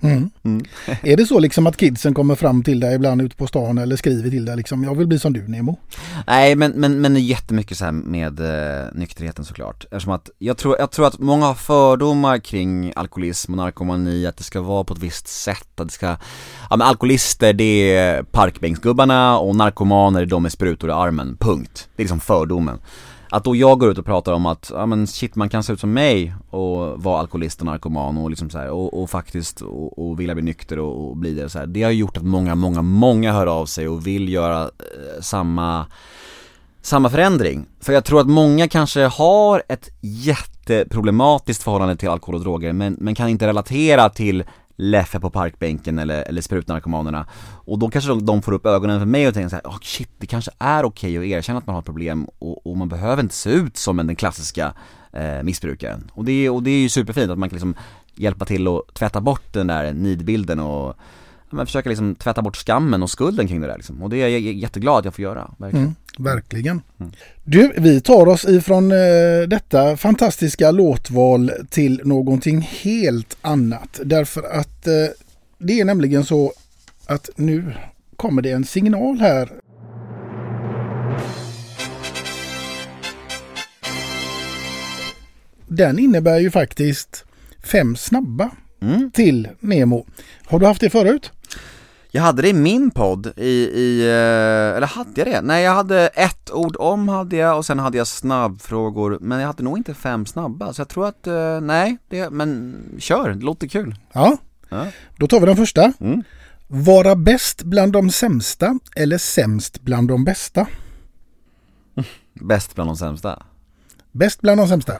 [0.00, 0.30] Mm.
[1.02, 3.96] är det så liksom att kidsen kommer fram till dig ibland ute på stan eller
[3.96, 5.78] skriver till dig liksom, jag vill bli som du Nemo?
[6.26, 9.84] Nej men, men, men det är jättemycket så här med eh, nykterheten såklart.
[9.84, 14.36] Eftersom att jag tror, jag tror att många har fördomar kring alkoholism och narkomani, att
[14.36, 16.06] det ska vara på ett visst sätt, att det ska,
[16.70, 21.88] ja men alkoholister det är parkbänksgubbarna och narkomaner är de med sprutor i armen, punkt.
[21.96, 22.78] Det är liksom fördomen.
[23.30, 25.72] Att då jag går ut och pratar om att, ja men shit man kan se
[25.72, 29.60] ut som mig och vara alkoholist och narkoman och liksom så här, och, och faktiskt
[29.60, 31.66] och, och vilja bli nykter och, och bli det så här.
[31.66, 35.86] Det har gjort att många, många, många hör av sig och vill göra eh, samma
[36.82, 37.66] samma förändring.
[37.80, 42.96] För jag tror att många kanske har ett jätteproblematiskt förhållande till alkohol och droger men,
[43.00, 44.44] men kan inte relatera till
[44.76, 47.26] Leffe på parkbänken eller, eller sprutnarkomanerna
[47.64, 49.78] Och då kanske de, de får upp ögonen för mig och tänker såhär, oh ah,
[49.82, 52.88] shit det kanske är okej att erkänna att man har ett problem och, och man
[52.88, 54.74] behöver inte se ut som den klassiska
[55.12, 56.10] eh, missbrukaren.
[56.14, 57.74] Och det, är- och det är ju superfint att man kan liksom
[58.14, 60.96] hjälpa till att tvätta bort den där nidbilden och
[61.50, 64.02] men försöka liksom tvätta bort skammen och skulden kring det där liksom.
[64.02, 66.82] Och det är jag jätteglad att jag får göra, verkligen Mm, verkligen.
[67.44, 74.00] Du, vi tar oss ifrån eh, detta fantastiska låtval till någonting helt annat.
[74.04, 74.92] Därför att eh,
[75.58, 76.52] det är nämligen så
[77.06, 77.74] att nu
[78.16, 79.52] kommer det en signal här.
[85.68, 87.24] Den innebär ju faktiskt
[87.62, 88.50] fem snabba
[89.12, 90.06] till Nemo.
[90.44, 91.32] Har du haft det förut?
[92.16, 95.40] Jag hade det i min podd i, i, eh, eller hade jag det?
[95.40, 99.46] Nej jag hade ett ord om hade jag och sen hade jag snabbfrågor men jag
[99.46, 103.44] hade nog inte fem snabba så jag tror att, eh, nej, det, men kör, det
[103.44, 104.36] låter kul Ja,
[104.68, 104.86] Ja.
[105.16, 105.92] då tar vi den första.
[106.68, 110.66] Vara bäst bland de sämsta eller sämst bland de bästa?
[112.40, 113.42] Bäst bland de sämsta
[114.12, 114.92] Bäst bland de sämsta.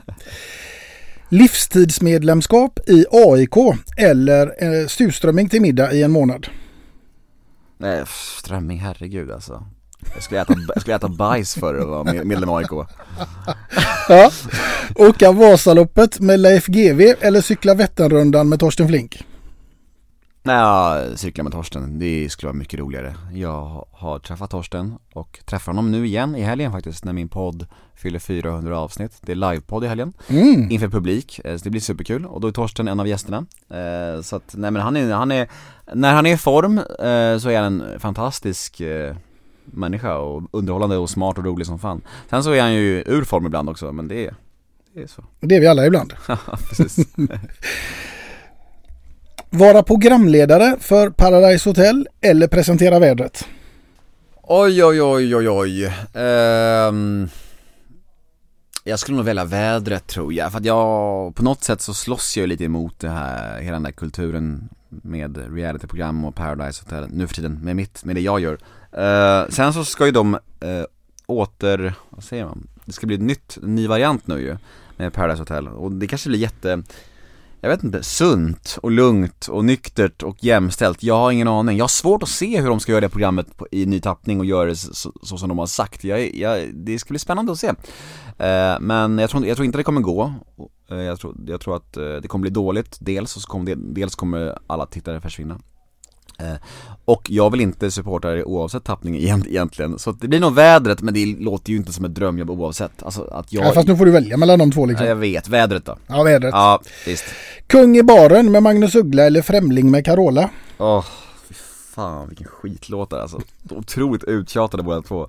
[1.29, 3.57] Livstidsmedlemskap i AIK
[3.97, 6.47] eller eh, surströmming till middag i en månad?
[7.79, 9.67] Nej, pff, strömming, herregud alltså
[10.15, 12.71] jag skulle, äta, jag skulle äta bajs för att vara medlem i AIK
[14.09, 14.31] Ja.
[14.95, 19.25] Åka Vasaloppet med Leif GW eller cykla Vätternrundan med Torsten Flink?
[20.47, 23.15] Nej, cykla med Torsten, det skulle vara mycket roligare.
[23.33, 27.67] Jag har träffat Torsten och träffar honom nu igen i helgen faktiskt när min podd
[27.95, 29.13] fyller 400 avsnitt.
[29.21, 30.13] Det är livepodd i helgen.
[30.29, 30.71] Mm.
[30.71, 32.27] inför publik, eh, så det blir superkul.
[32.27, 33.47] Och då är Torsten en av gästerna.
[33.71, 35.49] Eh, Så att, nej men han är, han är,
[35.95, 38.83] när han är i form eh, så är han en fantastisk
[39.65, 42.03] människa och underhållande och smart och rolig som fan.
[42.31, 44.35] Sen så är han ju ur form ibland också men det är,
[44.95, 45.25] det är så.
[45.41, 46.13] Det är vi alla ibland.
[46.29, 46.39] Ja,
[46.69, 47.07] precis
[49.57, 53.49] Vara programledare för Paradise Hotel eller presentera vädret?
[54.43, 57.29] Oj oj oj oj oj Ehm,
[58.85, 62.37] Jag skulle nog välja vädret tror jag, för att jag på något sätt så slåss
[62.37, 67.09] jag ju lite emot det här, hela den där kulturen med realityprogram och Paradise Hotel
[67.11, 68.59] nu för tiden, med mitt, med det jag gör
[68.93, 70.85] Eh, Sen så ska ju de eh,
[71.27, 72.69] åter, vad säger man?
[72.85, 74.57] Det ska bli ett nytt, en ny variant nu ju
[74.97, 76.83] med Paradise Hotel och det kanske blir jätte
[77.67, 81.03] jag vet inte, sunt och lugnt och nyktert och jämställt.
[81.03, 81.77] Jag har ingen aning.
[81.77, 84.41] Jag har svårt att se hur de ska göra det programmet på, i ny tappning
[84.41, 86.05] och göra det så, så som de har sagt.
[86.05, 87.69] Jag, jag, det ska bli spännande att se.
[88.39, 90.33] Eh, men jag tror, jag tror inte det kommer gå.
[90.91, 93.67] Eh, jag, tror, jag tror att eh, det kommer bli dåligt, dels, och så kommer
[93.67, 95.61] det, dels kommer alla tittare försvinna.
[96.39, 96.55] Eh,
[97.05, 99.99] och jag vill inte supporta det oavsett tappning egent- egentligen.
[99.99, 103.03] Så det blir nog vädret, men det låter ju inte som ett drömjobb oavsett.
[103.03, 103.65] Alltså att jag...
[103.67, 105.05] Ja, fast nu får du välja mellan de två liksom.
[105.07, 105.97] Ja, jag vet, vädret då.
[106.07, 106.51] Ja, vädret.
[106.53, 107.25] Ja, visst.
[107.67, 110.51] Kung i baren med Magnus Uggla eller Främling med Carola?
[110.79, 111.05] Åh,
[111.49, 111.55] fy
[111.95, 113.41] fan vilken skitlåtar alltså.
[113.71, 115.29] Otroligt uttjatade båda två.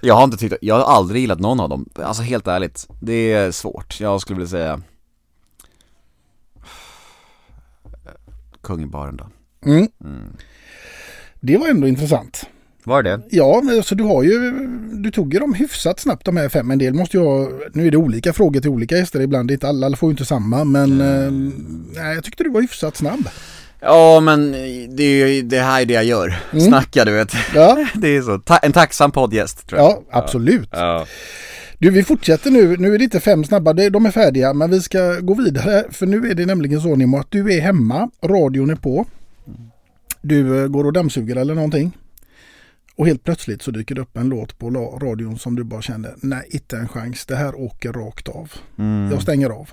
[0.00, 1.88] Jag har inte tyckt, jag har aldrig gillat någon av dem.
[2.02, 2.88] Alltså helt ärligt.
[3.00, 4.00] Det är svårt.
[4.00, 4.80] Jag skulle vilja säga
[8.62, 9.26] Kung i baren då.
[9.66, 9.88] Mm.
[10.04, 10.32] Mm.
[11.40, 12.44] Det var ändå intressant.
[12.84, 14.52] Var det Ja, alltså du har ju,
[14.92, 16.70] du tog ju dem hyfsat snabbt de här fem.
[16.70, 19.68] En del måste ju ha, nu är det olika frågor till olika gäster ibland, inte
[19.68, 20.64] alla, alla får ju inte samma.
[20.64, 21.30] Men eh,
[22.02, 23.28] nej, jag tyckte du var hyfsat snabb.
[23.80, 24.52] Ja men
[24.96, 26.64] det är ju det här är det jag gör, Mm.
[26.64, 27.32] snacka du vet.
[27.54, 27.86] Ja.
[27.94, 29.90] det är så, Ta- en tacksam poddgäst tror jag.
[29.90, 30.68] Ja, absolut.
[30.72, 31.06] Ja.
[31.78, 32.76] Du, vi fortsätter nu.
[32.76, 34.52] Nu är det inte fem snabba, de är färdiga.
[34.52, 35.84] Men vi ska gå vidare.
[35.90, 39.06] För nu är det nämligen så Nemo att du är hemma, radion är på.
[40.26, 41.96] Du eh, går och dammsuger eller någonting.
[42.96, 44.70] Och helt plötsligt så dyker det upp en låt på
[45.02, 48.52] radion som du bara känner, nej inte en chans, det här åker rakt av.
[48.78, 49.10] Mm.
[49.12, 49.70] Jag stänger av.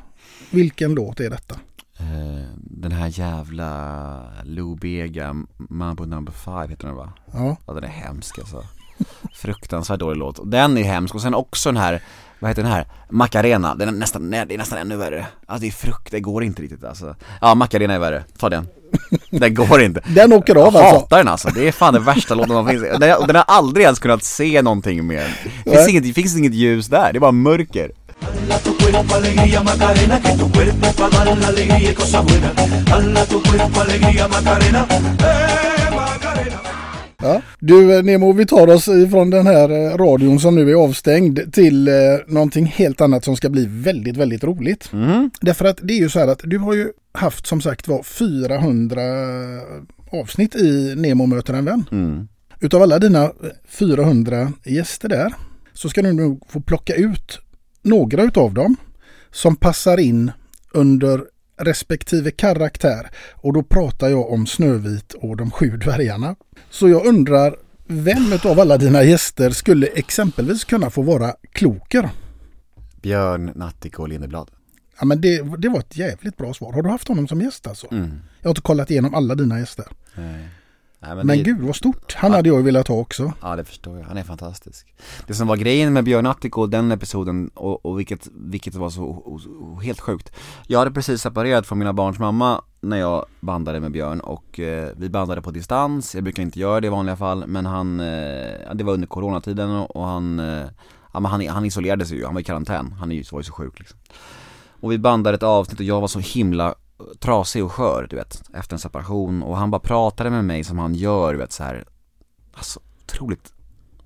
[0.51, 1.55] Vilken låt är detta?
[1.99, 7.13] Eh, Den här jävla Lou Bega, Mambo number five heter den va?
[7.33, 7.57] Ja.
[7.67, 8.63] Ja den är hemsk alltså.
[9.33, 10.51] Fruktansvärt dålig låt.
[10.51, 12.01] Den är hemsk och sen också den här,
[12.43, 12.85] vad heter den här?
[13.09, 15.25] Macarena, den är nästan, nej, det är nästan ännu värre.
[15.45, 17.15] Alltså det är frukt, det går inte riktigt alltså.
[17.41, 18.67] Ja Macarena är värre, ta den.
[19.31, 20.01] Den går inte.
[20.07, 20.95] Den åker av Jag alltså.
[20.95, 22.81] hatar den alltså, det är fan den värsta låten som finns.
[22.81, 25.07] Den, den har aldrig ens kunnat se någonting.
[25.07, 25.25] Det
[25.63, 27.91] finns inget, det finns inget ljus där, det är bara mörker.
[28.77, 32.53] cuerpo alegría Macarena, que tu cuerpo es para dar la alegría y cosas buenas.
[32.91, 36.72] Hala tu cuerpo alegría Macarena, eh Macarena.
[37.23, 37.41] Ja.
[37.59, 41.53] Du eh, Nemo, vi tar oss ifrån den här eh, radion som nu är avstängd
[41.53, 41.93] till eh,
[42.27, 44.89] någonting helt annat som ska bli väldigt, väldigt roligt.
[45.41, 48.03] Därför att det är ju så här att du har ju haft som sagt var
[48.03, 49.01] 400
[50.11, 51.85] avsnitt i Nemo möter en vän.
[51.91, 52.27] Mm.
[52.59, 53.31] Utav alla dina eh,
[53.67, 55.33] 400 gäster där
[55.73, 57.39] så ska du nu få plocka ut
[57.81, 58.75] några utav dem
[59.31, 60.31] som passar in
[60.73, 61.21] under
[61.63, 63.09] respektive karaktär.
[63.33, 66.35] Och då pratar jag om Snövit och de sju dvärgarna.
[66.69, 67.55] Så jag undrar,
[67.87, 72.09] vem utav alla dina gäster skulle exempelvis kunna få vara Kloker?
[73.01, 74.51] Björn Natthiko och Lindeblad.
[74.99, 76.73] Ja, men det, det var ett jävligt bra svar.
[76.73, 77.87] Har du haft honom som gäst alltså?
[77.91, 78.21] Mm.
[78.41, 79.85] Jag har inte kollat igenom alla dina gäster.
[80.15, 80.49] Nej.
[81.05, 82.13] Nej, Men, det- gud vad stort.
[82.17, 83.33] Han hade jag ju velat ha också.
[83.41, 84.93] Ja det förstår jag, han är fantastisk.
[85.27, 89.03] Det som var grejen med Björn Attiko den episoden och, och vilket, vilket var så
[89.03, 90.31] o- o- helt sjukt.
[90.67, 94.89] Jag hade precis separerat från mina barns mamma när jag bandade med Björn och eh,
[94.97, 98.07] vi bandade på distans, jag brukar inte göra det i vanliga fall men han, eh,
[98.67, 100.63] ja, det var under coronatiden och, och han, eh,
[101.13, 103.41] ja, men han, han isolerade sig ju, han var i karantän, han var ju så
[103.43, 103.97] sjuk liksom.
[104.81, 106.75] Och vi bandade ett avsnitt och jag var så himla
[107.19, 109.43] trasig och skör du vet, efter en separation.
[109.43, 111.85] Och han bara pratade med mig som han gör, du vet så här.
[112.53, 113.53] Alltså otroligt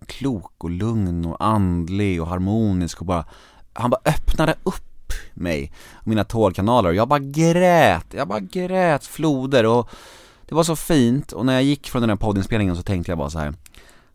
[0.05, 3.25] klok och lugn och andlig och harmonisk och bara
[3.73, 6.89] Han bara öppnade upp mig och mina tårkanaler.
[6.89, 9.89] Och jag bara grät, jag bara grät floder och
[10.45, 11.31] Det var så fint.
[11.31, 13.53] Och när jag gick från den här poddinspelningen så tänkte jag bara så här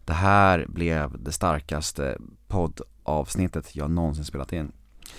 [0.05, 2.19] Det här blev det starkaste
[2.49, 4.73] poddavsnittet jag någonsin spelat in.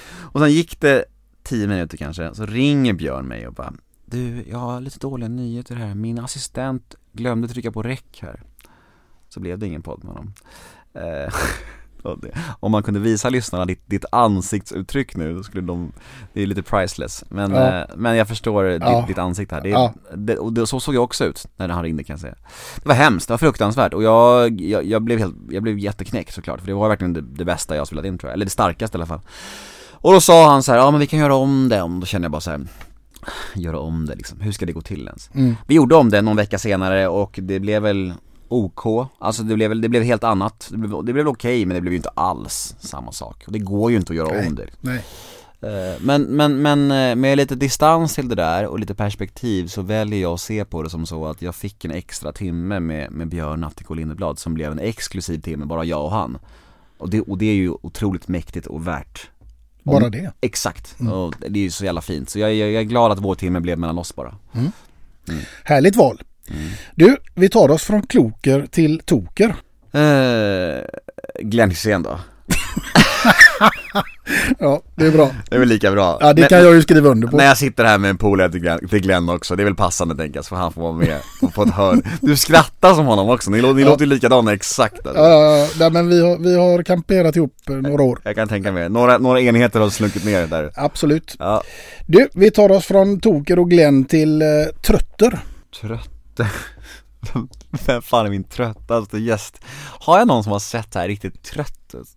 [0.06, 1.06] Och sen gick det
[1.44, 3.74] 10 minuter kanske, så ringer Björn mig och bara
[4.06, 8.42] Du, jag har lite dåliga nyheter här, min assistent glömde trycka på räck här.
[9.30, 10.34] Så blev det ingen podd med honom.
[10.94, 11.34] Eh,
[12.60, 15.92] Om man kunde visa lyssnarna ditt, ditt ansiktsuttryck nu, då skulle de
[16.34, 17.80] Det är lite priceless, men, Ja.
[17.82, 18.98] eh, men jag förstår Ja.
[19.00, 19.62] ditt, ditt ansikte här.
[19.62, 19.94] Det, Ja.
[20.16, 22.36] det, Och det, så såg jag också ut när han ringde kan jag säga.
[22.76, 23.94] Det var hemskt, det var fruktansvärt.
[23.94, 27.22] Och jag, jag, jag blev helt, jag blev jätteknäckt såklart för det var verkligen det,
[27.22, 29.22] det bästa jag spelat in tror jag, eller det starkaste i alla fall
[30.04, 32.06] och då sa han så här, ja men vi kan göra om det, och då
[32.06, 32.68] kände jag bara så här
[33.56, 35.30] Göra om det liksom, hur ska det gå till ens?
[35.34, 35.56] Mm.
[35.68, 38.14] Vi gjorde om det någon vecka senare och det blev väl
[38.50, 41.76] OK, alltså det blev väl, det blev helt annat Det blev, det blev okej men
[41.76, 44.48] det blev ju inte alls samma sak och det går ju inte att göra Nej.
[44.48, 45.04] om det Nej.
[45.62, 49.82] Eh, Men, men, men eh, med lite distans till det där och lite perspektiv så
[49.82, 53.12] väljer jag att se på det som så att jag fick en extra timme med,
[53.12, 56.38] med Björn Natthiko Lindeblad som blev en exklusiv timme, bara jag och han
[56.98, 59.30] och det, och det är ju otroligt mäktigt och värt
[59.84, 60.32] Bara Om- det?
[60.42, 61.14] Exakt, Mm.
[61.14, 62.30] och det är ju så jävla fint.
[62.30, 64.36] Så jag, jag, jag är glad att vår timme blev mellan oss bara.
[64.56, 64.72] Mm.
[65.64, 66.22] Härligt val.
[66.96, 69.56] Du, vi tar oss från Kloker till Toker.
[69.92, 70.82] Eh,
[71.40, 72.20] Glenn Hysén då?
[74.60, 75.30] Ja, det är bra.
[75.50, 76.18] Det är väl lika bra.
[76.22, 77.38] Ja, det Men- kan jag ju skriva under på.
[77.38, 79.76] När jag sitter här med en polare till Glenn, till Glenn också, det är väl
[79.76, 82.04] passande tänker jag, så han får vara med och få ett hörn.
[82.22, 83.88] Du skrattar som honom också, ni, lå- ni Ja.
[83.90, 85.22] låter ju likadana exakt alltså.
[85.24, 88.20] Ja, ja, men vi har, vi har kamperat ihop eh, några år.
[88.24, 90.72] Jag kan tänka mig, några, några enheter har slunkit ner där.
[90.76, 91.36] Absolut.
[91.40, 91.64] Ja.
[92.08, 94.48] Du, vi tar oss från Toker och Glenn till eh,
[94.82, 95.40] Trötter.
[95.82, 96.48] Trötte.
[97.86, 99.60] Vem fan är min tröttaste gäst?
[100.00, 102.08] Har jag någon som har sett det här riktigt trött ut?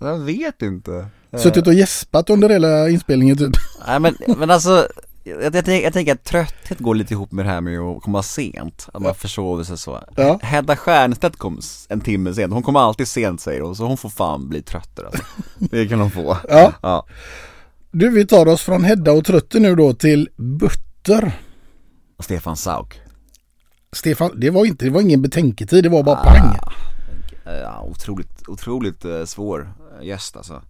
[0.00, 1.06] Jag vet inte.
[1.38, 3.50] Suttit och gäspat under hela inspelningen typ.
[3.86, 4.88] Nej men, men alltså
[5.24, 8.02] jag, jag, tänker- jag tänker att trötthet går lite ihop med det här med att
[8.02, 10.38] komma sent, att man försover sig så Ja.
[10.42, 14.08] Hedda Stiernstedt kom en timme sent, hon kommer alltid sent säger hon, så hon får
[14.08, 15.22] fan bli tröttare alltså.
[15.58, 16.72] Det kan hon få Ja.
[16.82, 17.06] ja.
[17.90, 21.32] Du, vi tar oss från Hedda och Trötter nu då till Butter.
[22.20, 23.00] Stefan Sauk
[23.92, 26.56] Stefan, det var inte, det var ingen betänketid, det var bara pang.
[27.44, 30.62] Ja, otroligt, otroligt eh, svår eh, gäst alltså.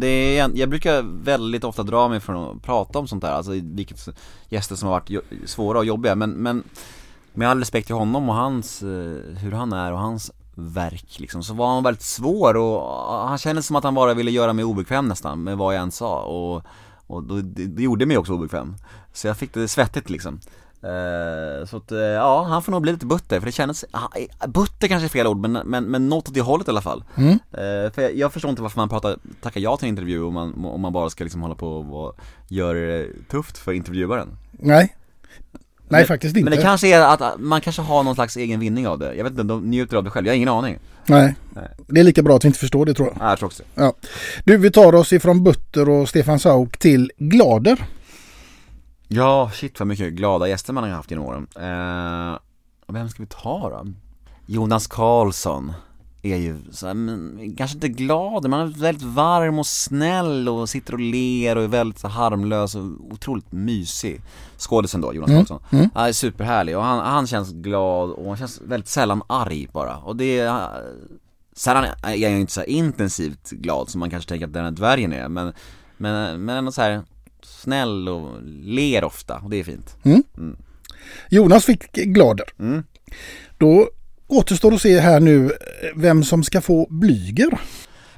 [0.00, 3.52] Det är, jag brukar väldigt ofta dra mig från att prata om sånt där, alltså
[3.52, 4.08] vilket
[4.48, 6.62] gäster som har varit svåra och jobbiga men, men
[7.32, 11.42] med all respekt till honom och hans, eh, hur han är och hans verk liksom,
[11.42, 14.52] så var han väldigt svår och ah, han kändes som att han bara ville göra
[14.52, 16.62] mig obekväm nästan med vad jag än sa och,
[17.06, 18.74] och då, det, det gjorde mig också obekväm.
[19.12, 20.40] Så jag fick det svettigt liksom.
[20.82, 24.08] Eh, så att, eh, ja, han får nog bli lite butter, för det kändes, ah,
[24.14, 26.82] eh, butter kanske är fel ord, men, men, men något åt det hållet i alla
[26.82, 27.04] fall.
[27.14, 27.38] Mm.
[27.92, 30.64] För jag, jag förstår inte varför man pratar, tackar ja till en intervju om man,
[30.64, 34.28] om man bara ska liksom hålla på och göra det tufft för intervjuaren.
[34.50, 34.96] Nej.
[35.88, 36.50] Nej men, faktiskt inte.
[36.50, 39.14] Men det kanske är att man kanske har någon slags egen vinning av det.
[39.14, 40.78] Jag vet inte, de njuter av det själv, jag har ingen aning.
[41.06, 41.34] Nej.
[41.54, 41.68] Nej.
[41.86, 43.16] Det är lika bra att vi inte förstår det tror jag.
[43.20, 43.62] Ja, jag tror också.
[43.74, 43.92] Ja.
[44.44, 47.86] Du, vi tar oss ifrån Butter och Stefan Sauk till Glader.
[49.08, 51.46] Ja, shit vad mycket glada gäster man har haft genom åren.
[51.56, 52.38] Eh,
[52.88, 53.86] vem ska vi ta då?
[54.46, 55.72] Jonas Karlsson
[56.22, 60.48] är ju så här, men, kanske inte glad, men han är väldigt varm och snäll
[60.48, 64.20] och sitter och ler och är väldigt så harmlös och otroligt mysig
[64.58, 65.62] Skådisen då, Jonas Mm, Karlsson.
[65.70, 65.90] mm.
[65.94, 69.96] Han är superhärlig och han, han känns glad och han känns väldigt sällan arg bara.
[69.96, 70.70] Och det är,
[71.52, 74.70] sen är han ju inte så intensivt glad som man kanske tänker att den här
[74.70, 75.52] dvärgen är, men,
[75.96, 77.02] men, men så här
[77.46, 79.96] snäll och ler ofta och det är fint.
[80.02, 80.22] Mm.
[80.36, 80.56] Mm.
[81.30, 82.46] Jonas fick Glader.
[82.58, 82.84] Mm.
[83.58, 83.88] Då
[84.26, 85.50] återstår att se här nu eh,
[85.96, 87.60] vem som ska få Blyger.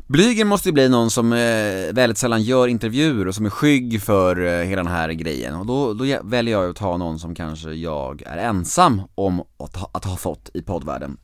[0.06, 4.02] Blyger måste ju bli någon som eh, väldigt sällan gör intervjuer och som är skygg
[4.02, 7.34] för eh, hela den här grejen och då, då väljer jag att ta någon som
[7.34, 11.16] kanske jag är ensam om att ha, att ha fått i poddvärlden.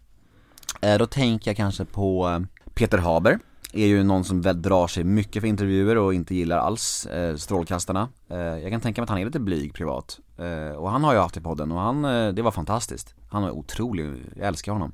[0.81, 3.39] Eh, då tänker jag kanske på eh, Peter Haber,
[3.75, 7.37] är ju någon som väl drar sig mycket för intervjuer och inte gillar alls eh,
[7.37, 8.09] strålkastarna.
[8.31, 10.19] Eh, jag kan tänka mig att han är lite blyg privat.
[10.39, 13.15] Eh, och han har jag haft i podden och han, eh, det var fantastiskt.
[13.29, 14.93] Han var otrolig, jag älskar honom.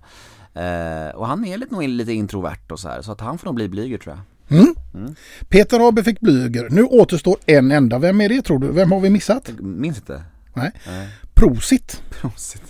[0.54, 3.46] Eh, och han är lite, nog lite introvert och så här, så att han får
[3.46, 4.58] nog bli blyger tror jag.
[4.60, 4.74] Mm.
[4.94, 5.14] Mm.
[5.48, 6.68] Peter Haber fick Blyger.
[6.70, 7.98] Nu återstår en enda.
[7.98, 8.72] Vem är det tror du?
[8.72, 9.50] Vem har vi missat?
[9.58, 10.22] Minns inte.
[10.54, 10.72] Nej.
[10.86, 11.08] Nej.
[11.34, 12.02] Prosit.
[12.10, 12.62] Prosit.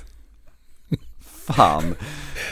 [1.46, 1.84] Fan.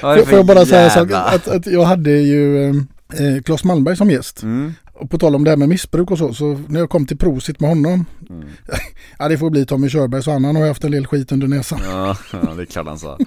[0.03, 2.75] Vad är det Får, får jag bara säga så jävla- att, att jag hade ju
[3.15, 4.43] eh, Claes Malmberg som gäst.
[4.43, 4.75] Mm.
[4.95, 7.19] Och på tal om det här med missbruk och så, så när jag kom till
[7.19, 8.05] Prosit med honom.
[8.31, 8.49] Mm.
[9.19, 11.81] ja det får bli Tommy Körberg så han har haft en del skit under näsan.
[11.85, 13.19] Ja, det är klart han sa.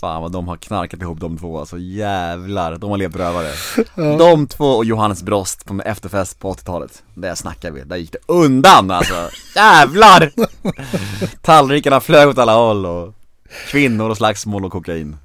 [0.00, 3.48] Fan vad de har knarkat ihop de två, alltså jävlar, de har levt rövare.
[3.94, 4.16] Ja.
[4.16, 8.18] De två och Johannes Brost på efterfest på 80-talet, där snackar vi, där gick det
[8.26, 10.32] undan alltså, jävlar!
[11.42, 13.14] Tallrikarna flög åt alla håll och
[13.70, 15.16] kvinnor och slagsmål och kokain.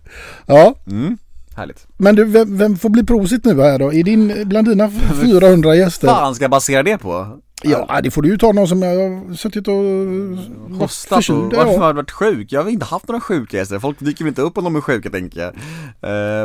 [0.45, 1.17] Ja, Mm,
[1.55, 1.87] härligt.
[1.97, 3.93] men du vem, vem får bli Prosit nu här då?
[3.93, 4.89] I din, bland dina
[5.21, 6.07] 400 gäster?
[6.07, 7.39] fan ska jag basera det på?
[7.63, 11.79] Ja, det får du ju ta någon som har suttit och Hostat och varför ja.
[11.79, 12.51] har du varit sjuk?
[12.51, 14.81] Jag har inte haft några sjuka gäster, folk dyker väl inte upp om de är
[14.81, 15.53] sjuka tänker jag.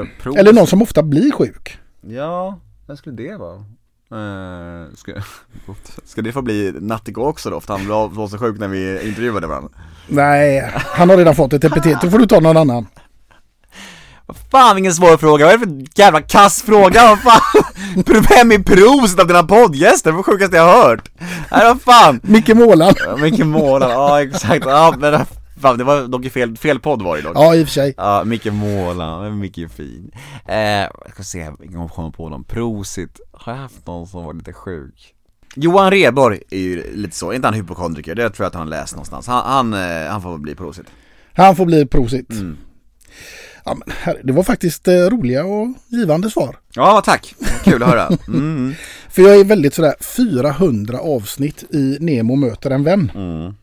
[0.00, 1.78] Eh, Eller någon som ofta blir sjuk.
[2.06, 3.64] Ja, vem skulle det vara?
[4.12, 5.12] Eh, ska,
[6.04, 7.60] ska det få bli Natthiko också då?
[7.60, 9.70] För han var så sjuk när vi intervjuade varandra.
[10.08, 11.98] Nej, han har redan fått ett epitet.
[12.02, 12.86] Då får du ta någon annan.
[14.50, 17.08] Fan vilken svår fråga, vad är det för jävla kass fråga?
[17.08, 17.64] Vad fan?
[18.28, 20.10] Vem är prost av dina poddgäster?
[20.10, 21.10] Det var sjukaste jag har hört.
[21.50, 22.20] Nej vad fan.
[22.22, 22.94] Micke Målan.
[23.06, 24.66] Ja, Micke Målan, ja exakt.
[24.66, 25.20] Ja men
[25.60, 27.36] fan, det var dock fel, fel podd var det dock.
[27.36, 27.94] Ja, i och för sig.
[27.96, 30.10] Ja, Micke Målan, Micke är fin.
[30.46, 32.44] Eh, jag ska se jag kan komma på någon.
[32.44, 35.14] Prosit, har jag haft någon som var lite sjuk?
[35.54, 38.14] Johan Rheborg är ju lite så, inte han hypokondriker?
[38.14, 39.26] Det tror jag att han läst någonstans.
[39.26, 40.86] Han, han, eh, han får bli prosit.
[41.32, 42.30] Han får bli Prosit.
[42.30, 42.56] Mm.
[43.64, 46.56] Ja, men här, det var faktiskt eh, roliga och givande svar.
[46.74, 47.34] Ja, tack.
[47.64, 48.08] Kul att höra.
[48.28, 48.74] Mm.
[49.08, 53.12] För jag är väldigt sådär 400 avsnitt i Nemo möter en vän.
[53.14, 53.54] Mm.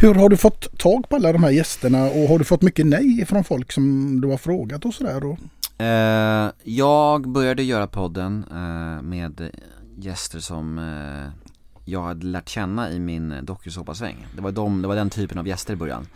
[0.00, 2.86] Hur har du fått tag på alla de här gästerna och har du fått mycket
[2.86, 5.24] nej från folk som du har frågat och sådär?
[5.24, 5.38] Och...
[5.84, 9.50] Eh, jag började göra podden eh, med
[9.98, 11.48] gäster som eh,
[11.84, 14.26] jag hade lärt känna i min dokusåpasväng.
[14.36, 16.06] Det var, de, det var den typen av gäster i början.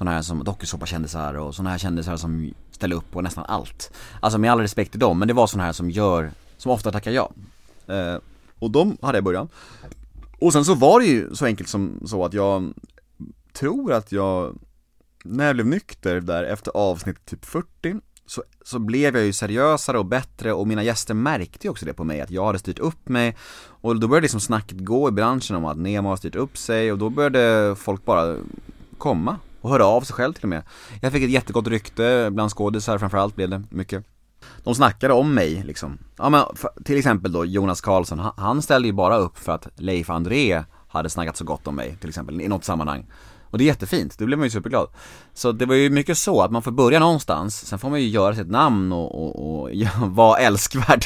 [0.00, 3.92] Sådana här som dokusåpakändisar och sådana här kändisar som ställer upp på nästan allt.
[4.20, 6.92] Alltså med all respekt till dem, men det var sådana här som gör, som ofta
[6.92, 7.30] tackar ja.
[7.86, 8.16] Eh,
[8.58, 9.48] och de hade jag i början.
[10.38, 12.74] Och sen så var det ju så enkelt som så att jag
[13.52, 14.58] tror att jag,
[15.24, 19.98] när jag blev nykter där efter avsnitt typ 40 så, så blev jag ju seriösare
[19.98, 22.78] och bättre och mina gäster märkte ju också det på mig att jag hade styrt
[22.78, 26.36] upp mig och då började liksom snacket gå i branschen om att Nemo har styrt
[26.36, 28.36] upp sig och då började folk bara
[28.98, 30.62] komma och höra av sig själv till och med.
[31.00, 34.04] Jag fick ett jättegott rykte bland skådisar framförallt blev det mycket.
[34.64, 35.98] De snackade om mig liksom.
[36.16, 36.44] Ja men
[36.84, 40.64] till exempel då Jonas Karlsson, han, han ställde ju bara upp för att Leif André
[40.88, 43.06] hade snackat så gott om mig till exempel i något sammanhang.
[43.50, 44.88] Och det är jättefint, då blir man ju superglad.
[45.34, 48.08] Så det var ju mycket så, att man får börja någonstans, sen får man ju
[48.08, 51.04] göra sitt namn och, och, och ja, vara älskvärd.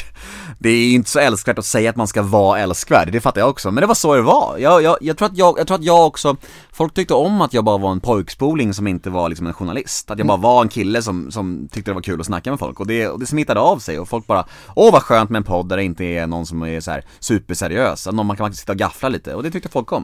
[0.59, 3.41] Det är ju inte så älskvärt att säga att man ska vara älskvärd, det fattar
[3.41, 4.57] jag också, men det var så det var.
[4.57, 6.35] Jag, jag, jag, tror att jag, jag tror att jag också,
[6.71, 10.11] folk tyckte om att jag bara var en pojkspoling som inte var liksom en journalist.
[10.11, 12.59] Att jag bara var en kille som, som tyckte det var kul att snacka med
[12.59, 15.39] folk och det, och det smittade av sig och folk bara Åh vad skönt med
[15.39, 18.45] en podd där det inte är någon som är så här superseriös, någon man kan
[18.45, 20.03] faktiskt sitta och gaffla lite och det tyckte folk om.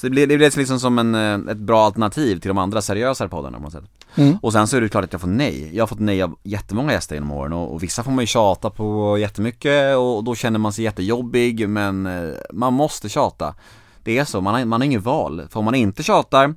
[0.00, 2.82] Så det blev, det blev liksom som en, eh, ett bra alternativ till de andra
[2.82, 3.84] seriösare poddarna på något sätt.
[4.14, 4.36] Mm.
[4.42, 5.76] Och sen så är det klart att jag får nej.
[5.76, 8.26] Jag har fått nej av jättemånga gäster genom åren och, och vissa får man ju
[8.26, 13.54] tjata på jättemycket och då känner man sig jättejobbig men eh, man måste tjata.
[14.02, 15.42] Det är så, man har, man har inget val.
[15.50, 16.54] För om man inte tjatar,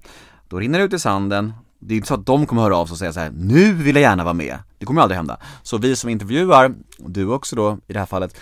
[0.48, 1.54] då rinner det ut i sanden.
[1.80, 3.74] Det är inte så att de kommer höra av sig och säga så här: nu
[3.74, 4.58] vill jag gärna vara med.
[4.78, 5.38] Det kommer aldrig hända.
[5.64, 6.74] Så vi som intervjuar,
[7.04, 8.36] och du också då i det här fallet,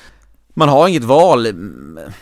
[0.53, 1.47] man har inget val,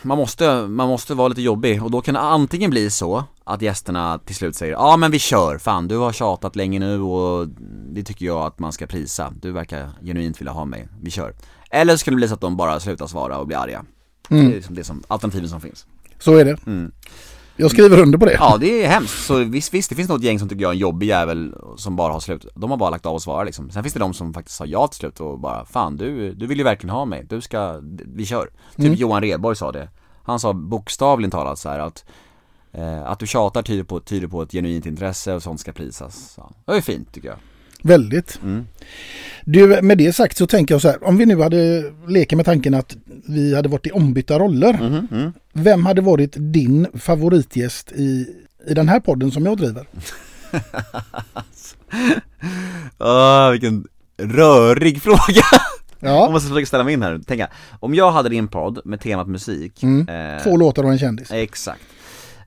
[0.01, 3.61] man måste, man måste vara lite jobbig och då kan det antingen bli så att
[3.61, 7.47] gästerna till slut säger ja men vi kör, fan du har tjatat länge nu och
[7.93, 11.33] det tycker jag att man ska prisa, du verkar genuint vilja ha mig, vi kör.
[11.71, 13.85] Eller så kan det bli så att de bara slutar svara och blir arga.
[14.29, 14.45] Mm.
[14.45, 15.85] Det är liksom det som, alternativen som finns.
[16.19, 16.67] Så är det.
[16.67, 16.91] Mm.
[17.61, 18.33] Jag skriver under på det.
[18.33, 20.73] Ja det är hemskt, så visst, visst det finns något gäng som tycker jag är
[20.73, 22.45] en jobbig jävel som bara har slut.
[22.55, 23.69] De har bara lagt av och svara liksom.
[23.69, 26.47] Sen finns det de som faktiskt sa ja till slut och bara Fan du, du
[26.47, 28.45] vill ju verkligen ha mig, du ska, vi kör.
[28.75, 28.93] Typ Mm.
[28.93, 29.89] Johan Redborg sa det.
[30.23, 32.05] Han sa bokstavligen talat så här att
[32.71, 36.31] eh, Att du tjatar tyder på, tyder på ett genuint intresse och sånt ska prisas
[36.35, 37.37] så, Det är fint tycker jag
[37.83, 38.39] Väldigt.
[38.43, 38.65] Mm.
[39.45, 41.07] Du, med det sagt så tänker jag så här.
[41.07, 44.73] Om vi nu hade leker med tanken att vi hade varit i ombytta roller.
[44.73, 45.31] Mhm, mm.
[45.53, 48.27] Vem hade varit din favoritgäst i,
[48.67, 49.87] i den här podden som jag driver?
[52.99, 55.43] Åh, vilken rörig fråga!
[55.99, 56.09] Ja.
[56.09, 57.47] Jag måste försöka ställa mig in här, tänka
[57.79, 60.09] Om jag hade din podd med temat musik Mm.
[60.09, 61.31] eh, Två låtar och en kändis.
[61.31, 61.81] Exakt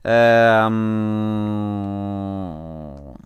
[0.05, 0.73] Ehm,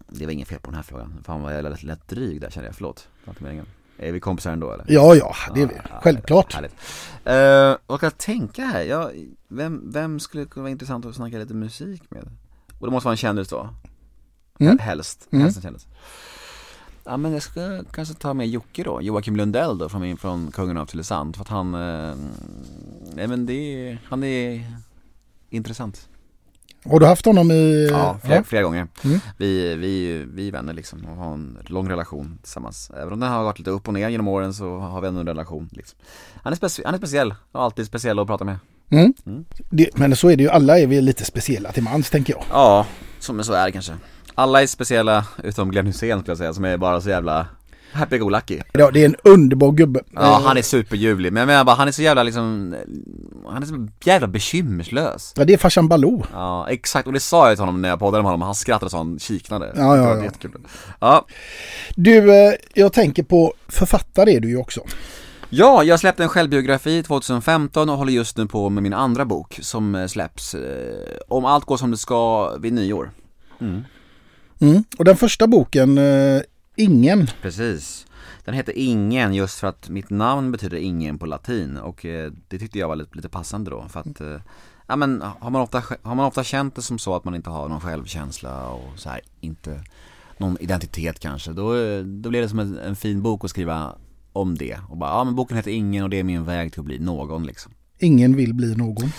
[0.09, 2.49] Det var inget fel på den här frågan, fan vad jag lät, lät dryg där
[2.49, 3.65] kände jag, förlåt Det var inte meningen.
[3.99, 4.85] Är vi kompisar ändå eller?
[4.87, 5.73] Ja, ja, det är vi.
[6.01, 6.53] Självklart.
[6.53, 6.71] Härligt,
[7.25, 7.73] härligt.
[7.75, 8.81] Eh, Vad kan jag tänka här?
[8.81, 9.11] Jag,
[9.47, 12.29] vem, vem skulle kunna vara intressant att snacka lite musik med?
[12.79, 13.69] Och det måste vara en kändis då?
[14.59, 14.79] Mm.
[14.79, 15.43] Helst, Mm.
[15.43, 15.87] helst en kändis
[17.03, 20.77] Ja men jag ska kanske ta med Jocke då, Joakim Lundell då från, från Kungen
[20.77, 22.15] av Tylösand för att han, eh,
[23.15, 24.71] nej men det han är
[25.49, 26.09] intressant
[26.89, 27.89] Har du haft honom i...
[27.91, 28.87] Ja, flera, flera gånger.
[29.03, 29.19] Mm.
[29.37, 32.91] Vi, vi, vi är vänner liksom och har en lång relation tillsammans.
[33.01, 35.19] Även om den har varit lite upp och ner genom åren så har vi ändå
[35.19, 35.99] en relation liksom.
[36.43, 38.57] Han är, speci- han är speciell, och alltid speciell att prata med.
[38.89, 39.13] Mm.
[39.25, 39.45] Mm.
[39.69, 42.43] Det, men så är det ju, alla är vi lite speciella till mans tänker jag.
[42.51, 42.85] Ja,
[43.19, 43.93] som så är det kanske.
[44.35, 47.47] Alla är speciella utom Glenn Hysén skulle jag säga, som är bara så jävla
[47.97, 48.61] happy-go-lucky.
[48.73, 49.99] Ja, det är en underbar gubbe.
[50.11, 52.75] Ja, han är superljuvlig, men jag menar bara, han är så jävla liksom,
[53.49, 55.33] han är så jävla bekymmerslös.
[55.35, 56.23] Ja, det är farsan Baloo.
[56.33, 58.89] Ja, exakt, och det sa jag till honom när jag poddade med honom, han skrattade
[58.89, 59.73] så han kiknade.
[59.75, 60.49] Ja, ja, ja.
[60.99, 61.25] Ja,
[61.95, 64.81] Du, eh, jag tänker på författare är du ju också.
[65.49, 69.59] Ja, jag släppte en självbiografi 2015 och håller just nu på med min andra bok
[69.61, 73.11] som eh, släpps eh, Om allt går som det ska vid nyår.
[73.61, 73.81] Mm.
[74.59, 74.83] Mm.
[74.97, 75.99] Och den första boken,
[76.77, 77.27] Ingen.
[77.41, 78.05] Precis.
[78.45, 82.59] Den heter Ingen just för att mitt namn betyder ingen på latin och eh, det
[82.59, 84.41] tyckte jag var lite, lite passande då för att eh,
[84.87, 87.49] Ja men har man, ofta, har man ofta känt det som så att man inte
[87.49, 89.83] har någon självkänsla och så här, inte
[90.37, 93.95] någon identitet kanske då, eh, då blir det som en, en fin bok att skriva
[94.33, 96.79] om det och bara ja men boken heter Ingen och det är min väg till
[96.79, 99.09] att bli någon liksom Ingen vill bli någon.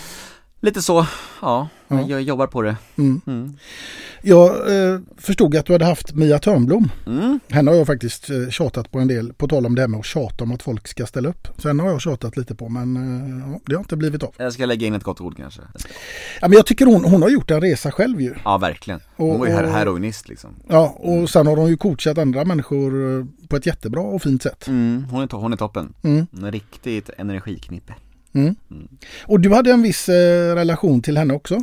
[0.61, 1.05] Lite så,
[1.41, 2.01] ja, Ja.
[2.01, 3.21] jag jobbar på det Mm.
[3.27, 3.57] Mm.
[4.21, 4.47] Jag
[4.93, 6.91] eh, förstod att du hade haft Mia Törnblom.
[7.07, 7.39] Mm.
[7.49, 9.99] Henne har jag faktiskt eh, tjatat på en del, på tal om det här med
[9.99, 11.63] att tjata om att folk ska ställa upp.
[11.63, 12.95] Henne har jag tjatat lite på men
[13.53, 14.33] eh, det har inte blivit av.
[14.37, 15.61] Jag ska lägga in ett gott ord kanske
[16.41, 18.33] Ja, men jag tycker hon, hon har gjort en resa själv ju.
[18.45, 21.77] Ja verkligen, hon Och- var ju her- heroinist liksom Ja, och sen har hon ju
[21.77, 24.67] coachat andra människor eh, på ett jättebra och fint sätt.
[24.67, 26.27] mm, hon, är hon är toppen, Mm.
[26.43, 27.93] en riktigt energiknippe
[28.33, 28.55] Mm.
[29.25, 31.57] Och du hade en viss eh, relation till henne också?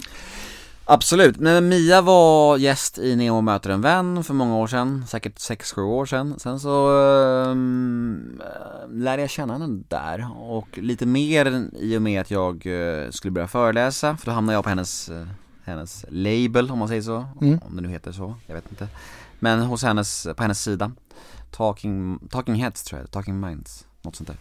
[0.89, 5.37] Absolut, men Mia var gäst i Nemo möter en vän för många år sedan, säkert
[5.39, 6.35] 6-7 år sedan.
[6.39, 8.43] Sen så um,
[8.91, 13.31] lärde jag känna henne där och lite mer i och med att jag eh, skulle
[13.31, 15.27] börja föreläsa, för då hamnade jag på hennes, eh,
[15.65, 17.59] hennes label om man säger så, Mm.
[17.67, 18.89] om det nu heter så, jag vet inte.
[19.39, 20.93] Men hos hennes, på hennes sida,
[21.51, 24.37] Talking, talking Heads tror jag, Talking Minds, något sånt där.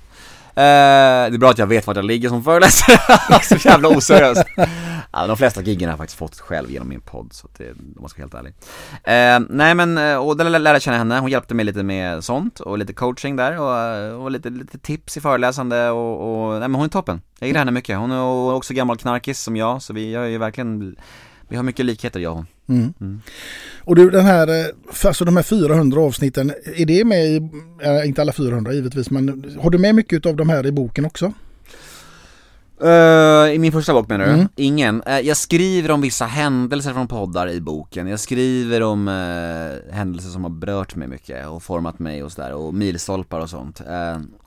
[0.58, 2.98] Eh, det är bra att jag vet vart jag ligger som föreläsare,
[3.44, 4.44] så jävla oseriöst.
[5.18, 7.72] Ja, de flesta giggen har jag faktiskt fått själv genom min podd, så att det,
[7.72, 8.56] om man ska vara helt
[9.04, 9.44] ärlig.
[9.44, 12.24] Eh, nej men, eh, och där lärde jag känna henne, hon hjälpte mig lite med
[12.24, 16.68] sånt och lite coaching där och, och lite, lite tips i föreläsande och, och nej
[16.68, 17.22] men hon är toppen.
[17.40, 20.38] Jag gillar henne mycket, hon är också gammal knarkis som jag, så vi har ju
[20.38, 20.96] verkligen
[21.48, 22.48] vi har mycket likheter jag och hon.
[23.00, 23.22] Mm.
[23.80, 24.66] Och du den här, eh,
[25.06, 27.36] alltså de här 400 avsnitten, är det med i,
[27.82, 31.06] eh, inte alla 400 givetvis, men har du med mycket av de här i boken
[31.06, 31.34] också?
[32.82, 34.32] Eh, I min första bok menar du?
[34.32, 34.48] Mm.
[34.56, 35.02] Ingen.
[35.02, 38.08] Eh, jag skriver om vissa händelser från poddar i boken.
[38.08, 42.54] Jag skriver om uh, händelser som har berört mig mycket och format mig och sådär
[42.54, 43.82] och milstolpar och sånt.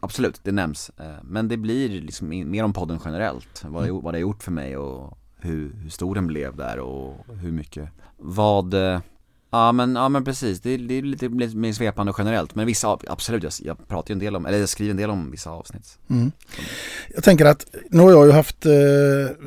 [0.00, 0.90] Absolut, det nämns.
[1.22, 3.64] Men det blir liksom mer om podden generellt.
[3.64, 6.78] Vad, det, vad det har gjort för mig och hur, hur stor den blev där
[6.78, 7.88] och hur mycket.
[8.16, 9.00] Vad eh,
[9.50, 12.66] Ja men, ja men precis, det, är- det är lite mer svepande och generellt men
[12.66, 15.30] vissa, absolut, jag, jag pratar ju en del om, eller jag skriver en del om
[15.30, 16.32] vissa avsnitt Mm.
[17.14, 18.72] Jag tänker att nu har jag ju haft eh,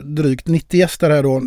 [0.03, 1.37] drygt 90 gäster här då.
[1.37, 1.41] Eh,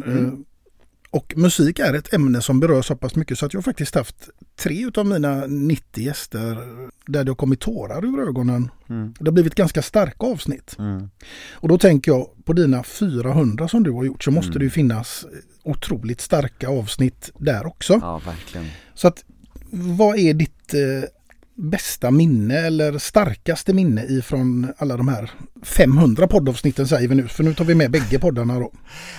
[1.14, 4.28] och musik är ett ämne som berör så pass mycket så att jag faktiskt haft
[4.56, 6.58] tre utav mina 90 gäster
[7.06, 8.70] där det har kommit tårar ur ögonen.
[8.88, 9.14] Mm.
[9.18, 10.76] Det har blivit ganska starka avsnitt.
[10.78, 11.10] Mm.
[11.52, 14.58] Och då tänker jag på dina 400 som du har gjort så måste Mm.
[14.58, 15.26] det ju finnas
[15.62, 17.98] otroligt starka avsnitt där också.
[18.02, 19.24] Ja verkligen Så att
[19.70, 21.08] vad är ditt eh,
[21.56, 25.30] bästa minne eller starkaste minne ifrån alla de här
[25.62, 28.72] 500 poddavsnitten säger vi nu, för nu tar vi med bägge poddarna då.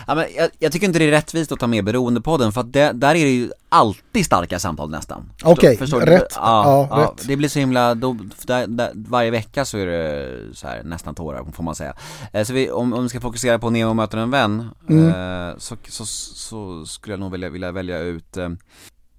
[0.08, 2.74] Ja, men jag, jag tycker inte det är rättvist att ta med beroendepodden för att
[2.74, 6.00] det, där är det ju alltid starka samtal nästan Okej, du?
[6.00, 6.34] rätt.
[6.36, 7.28] Ja, Ja, ja, rätt.
[7.28, 11.16] Det blir så himla, då, där, där, varje vecka så är det så här, nästan
[11.16, 11.94] tårar får man säga
[12.34, 15.08] eh, Så vi, om, om vi ska fokusera på Nemo möter en vän Mm.
[15.08, 18.50] eh, så, så, så skulle jag nog vilja, vilja välja ut eh,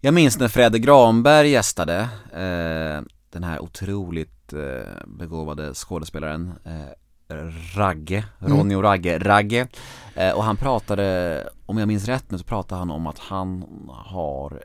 [0.00, 2.00] Jag minns när Fredde Granberg gästade
[2.32, 7.36] eh, den här otroligt eh, begåvade skådespelaren eh,
[7.76, 8.52] Ragge, Mm.
[8.58, 9.68] Ronny och Ragge, Ragge.
[10.14, 13.64] Eh, Och han pratade, om jag minns rätt nu så pratade han om att han
[13.88, 14.64] har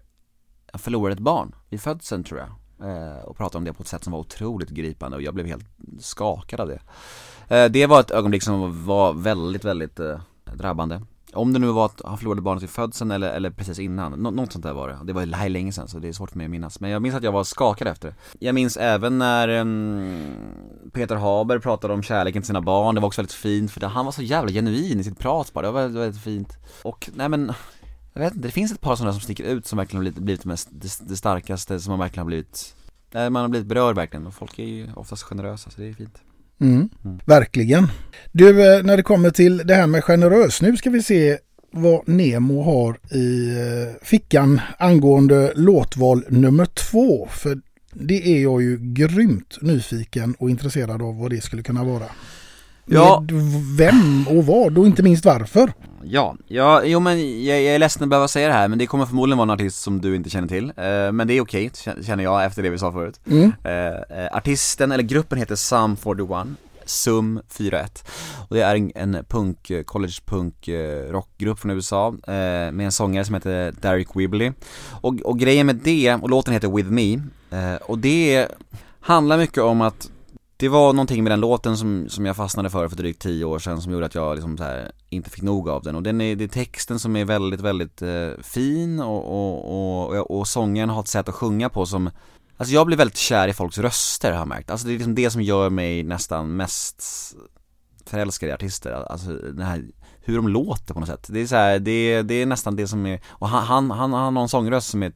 [0.74, 2.50] han förlorade ett barn vid födseln tror jag.
[2.90, 5.46] Eh, Och pratade om det på ett sätt som var otroligt gripande och jag blev
[5.48, 5.66] helt
[6.00, 6.82] skakad av det.
[7.56, 10.00] Eh, Det var ett ögonblick som var väldigt, väldigt
[10.54, 11.02] drabbande
[11.34, 14.32] om det nu var att han förlorade barnet vid födseln eller, eller precis innan, Nå-
[14.32, 14.98] något sånt där var det.
[15.04, 16.80] Det var här länge sedan så det är svårt för mig att minnas.
[16.80, 18.16] Men jag minns att jag var skakad efter det.
[18.46, 20.26] Jag minns även när um,
[20.94, 22.96] Peter Haber pratade om kärleken till sina barn.
[22.96, 25.54] Det var också väldigt fint för det, han var så jävla genuin i sitt prat
[25.54, 26.58] bara, det var väldigt, väldigt fint.
[26.84, 27.54] Och nej men
[28.14, 30.20] jag vet inte, det finns ett par sådana som sticker ut som verkligen har blivit,
[30.20, 32.76] blivit mest, det, det starkaste som man verkligen har blivit
[33.14, 34.28] Nej man har blivit berörd verkligen.
[34.28, 36.22] Och folk är ju oftast generösa så det är fint.
[36.62, 36.90] Mm.
[37.26, 37.88] Verkligen.
[38.32, 41.38] Du, eh, när det kommer till det här med generös, nu ska vi se
[41.72, 47.28] vad Nemo har i eh, fickan angående låtval nummer två.
[47.32, 47.62] För
[47.94, 52.06] det är jag ju grymt nyfiken och intresserad av vad det skulle kunna vara.
[52.94, 53.24] Ja.
[53.30, 55.74] Med vem och vad och inte minst varför.
[56.04, 58.88] Ja, ja, jo men jag, jag är ledsen att behöva säga det här men det
[58.88, 61.72] kommer förmodligen vara en artist som du inte känner till eh, Men det är okej,
[61.86, 63.52] k- känner jag efter det vi sa förut Mm.
[63.64, 66.48] eh, eh, Artisten, eller gruppen heter Sum 41
[66.86, 68.08] Sum 41
[68.50, 72.34] Och det är en, en punk, college punk eh, rockgrupp från USA eh,
[72.72, 74.52] Med en sångare som heter Derek Whibley
[75.02, 77.14] och, och grejen med det, och låten heter With Me
[77.52, 78.48] eh, Och det
[79.00, 80.12] handlar mycket om att
[80.62, 83.60] det var någonting med den låten som, som jag fastnade för för drygt tio år
[83.60, 86.22] sedan som gjorde att jag liksom så här, inte fick nog av den och den
[86.22, 90.90] är, det är texten som är väldigt, väldigt eh, fin och, och, och, och, sången
[90.90, 92.10] har ett sätt att sjunga på som
[92.58, 95.16] Alltså jag blir väldigt kär i folks röster har jag märkt, alltså det är liksom
[95.16, 97.04] det som gör mig nästan mest
[98.06, 99.86] förälskad i artister, alltså den här
[100.22, 101.28] hur de låter på något sätt.
[101.30, 104.14] Det är så här, det, det är nästan det som är, och han, han, han,
[104.14, 105.14] han har en sångröst som är,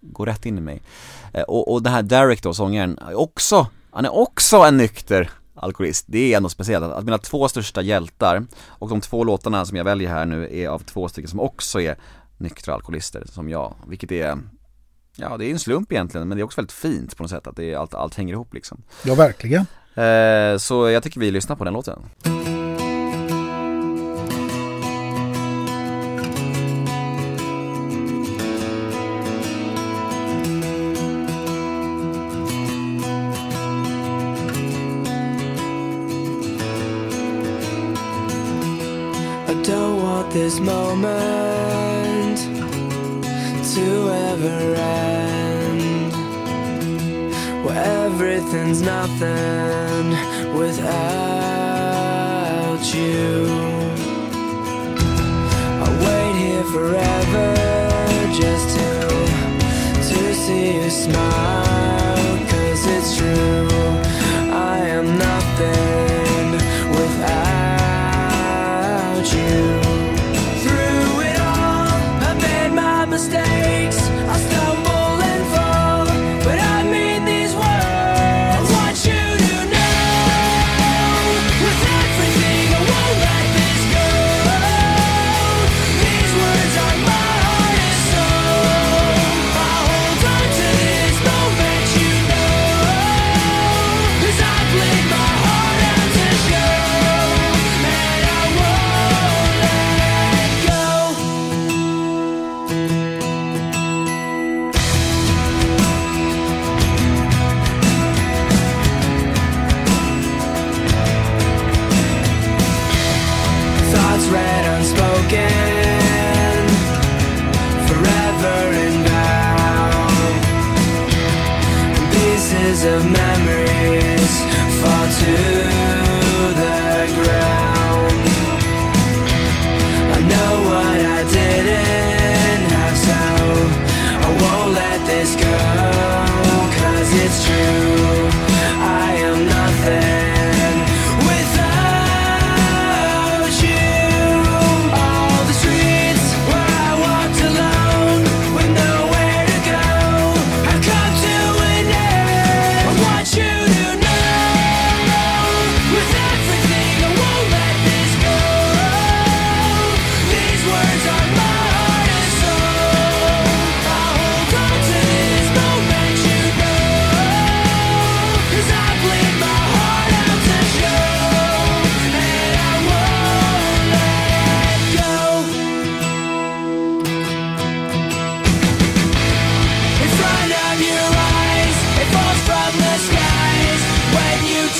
[0.00, 0.82] går rätt in i mig.
[1.32, 6.04] Eh, och, och det här Derek då, sångaren, också, han är också en nykter alkoholist.
[6.08, 9.76] Det är ändå speciellt att, att mina två största hjältar och de två låtarna som
[9.76, 11.96] jag väljer här nu är av två stycken som också är
[12.38, 14.38] nyktra alkoholister som jag, vilket är
[15.16, 17.46] Ja det är en slump egentligen men det är också väldigt fint på något sätt
[17.46, 19.66] att det är, allt, allt hänger ihop liksom Ja, verkligen.
[19.94, 21.98] eh, Så jag tycker vi lyssnar på den låten
[40.50, 42.38] this moment
[43.72, 43.86] to
[44.30, 46.12] ever end.
[47.64, 50.10] Where everything's nothing
[50.58, 50.82] without
[52.94, 53.46] you.
[55.84, 57.48] I wait here forever
[58.42, 58.90] just to
[60.08, 62.38] to see you smile.
[62.50, 63.68] Cause it's true.
[64.52, 65.99] I am nothing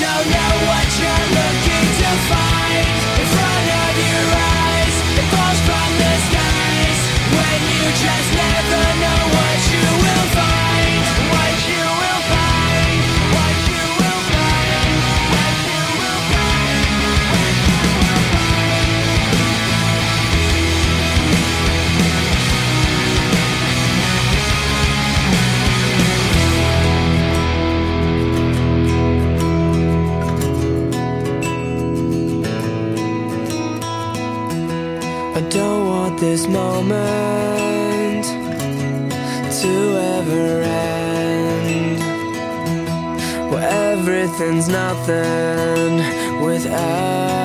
[0.00, 0.49] tell you
[44.40, 45.98] everything's nothing
[46.42, 47.39] without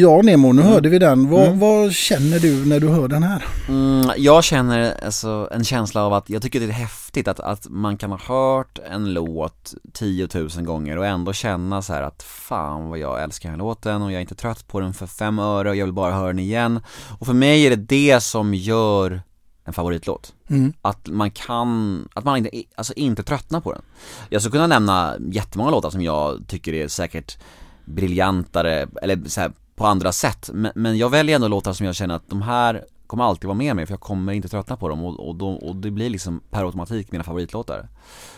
[0.00, 1.30] Ja Nemo, nu hörde vi den.
[1.30, 3.44] Vad, vad känner du när du hör den här?
[3.68, 7.68] Mm, jag känner alltså en känsla av att jag tycker det är häftigt att, att
[7.68, 12.88] man kan ha hört en låt 10 000 gånger och ändå känna så att fan
[12.88, 15.38] vad jag älskar den här låten och jag är inte trött på den för fem
[15.38, 16.80] öre och jag vill bara höra den igen.
[17.18, 19.22] Och för mig är det det som gör
[19.64, 20.34] en favoritlåt.
[20.48, 20.72] Mm.
[20.82, 23.82] Att man kan, att man inte, alltså inte tröttnar på den.
[24.28, 27.38] Jag skulle kunna nämna jättemånga låtar som jag tycker är säkert
[27.84, 30.50] briljantare, eller så här, på andra sätt.
[30.52, 33.58] Men, men jag väljer ändå låtar som jag känner att de här kommer alltid vara
[33.58, 36.10] med mig för jag kommer inte tröttna på dem och, och, då, och det blir
[36.10, 37.88] liksom per automatik mina favoritlåtar.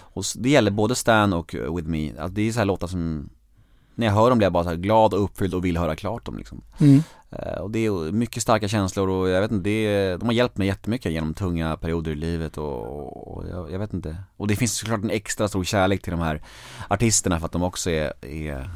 [0.01, 2.86] Och det gäller både Stan och uh, With Me, att det är så här låtar
[2.86, 3.28] som
[3.94, 6.27] när jag hör dem blir jag bara så glad och uppfylld och vill höra klart
[6.27, 6.60] dem liksom.
[6.78, 7.02] Mm.
[7.31, 10.56] Eh, Och det är mycket starka känslor och jag vet inte, det de har hjälpt
[10.56, 14.16] mig jättemycket genom tunga perioder i livet och, och jag, jag vet inte.
[14.36, 16.43] Och det finns såklart en extra stor kärlek till de här
[16.89, 18.70] artisterna för att de också är, är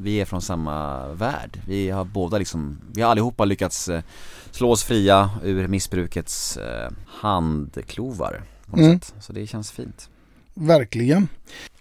[0.00, 1.60] vi är från samma värld.
[1.66, 4.02] Vi har båda liksom, vi har allihopa lyckats eh,
[4.50, 9.00] slå oss fria ur missbrukets eh, handklovar på något Mm.
[9.00, 9.14] sätt.
[9.20, 10.08] Så det känns fint.
[10.54, 11.28] Verkligen.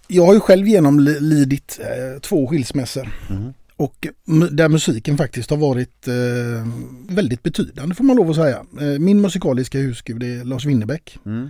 [0.08, 3.10] Jag har ju själv genomlidit eh, två skilsmässor.
[3.30, 3.54] Mhm.
[3.78, 4.08] Och
[4.52, 6.14] där musiken faktiskt har varit eh,
[7.16, 8.66] väldigt betydande får man lov att säga.
[9.00, 11.18] Min musikaliska husgud är Lars Winnerbäck.
[11.26, 11.50] Mm.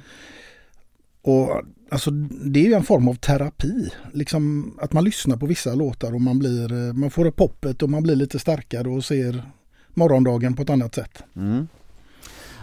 [1.21, 1.61] Och
[1.95, 3.89] alltså det är ju en form av terapi.
[4.13, 7.83] Liksom att man lyssnar på vissa låtar och man blir, eh, man får upp hoppet
[7.83, 9.43] och man blir lite starkare och ser
[9.93, 11.23] morgondagen på ett annat sätt.
[11.35, 11.67] Mm.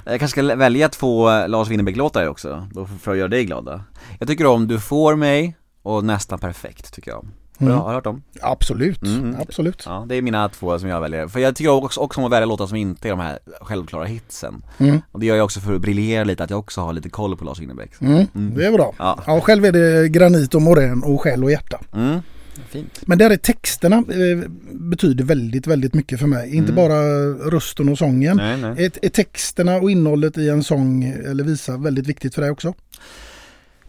[0.05, 3.45] Jag kanske ska välja två eh, Lars Winnerbäck-låtar också, då för- jag att göra dig
[3.45, 3.85] glada.
[4.19, 7.33] Jag tycker om Du får mig och Nästan perfekt tycker jag om.
[7.67, 7.79] Mm.
[7.79, 8.23] har du hört dem?
[8.41, 9.37] Absolut, Mm.
[9.41, 9.83] absolut.
[9.87, 11.29] Ja, det är mina två som jag väljer.
[11.29, 14.05] För jag tycker också, också om att välja låtar som inte är de här självklara
[14.05, 14.63] hitsen.
[14.79, 15.01] Mm.
[15.13, 17.37] Och det gör jag också för att briljera lite, att jag också har lite koll
[17.37, 17.91] på Lars Winnerbäck.
[18.01, 18.27] Mm,
[18.57, 18.95] Det är bra.
[18.99, 19.19] Ja.
[19.27, 21.81] Ja, själv är det granit och morän och själ och hjärta.
[21.95, 22.21] Mm.
[22.69, 23.01] Fint.
[23.07, 26.57] Men där är texterna eh, betyder väldigt, väldigt mycket för mig.
[26.57, 26.85] Inte Mm.
[26.89, 27.01] bara
[27.51, 28.37] rösten och sången.
[28.37, 28.85] Nej, nej.
[28.85, 32.75] Är, är texterna och innehållet i en sång eller visa väldigt viktigt för dig också?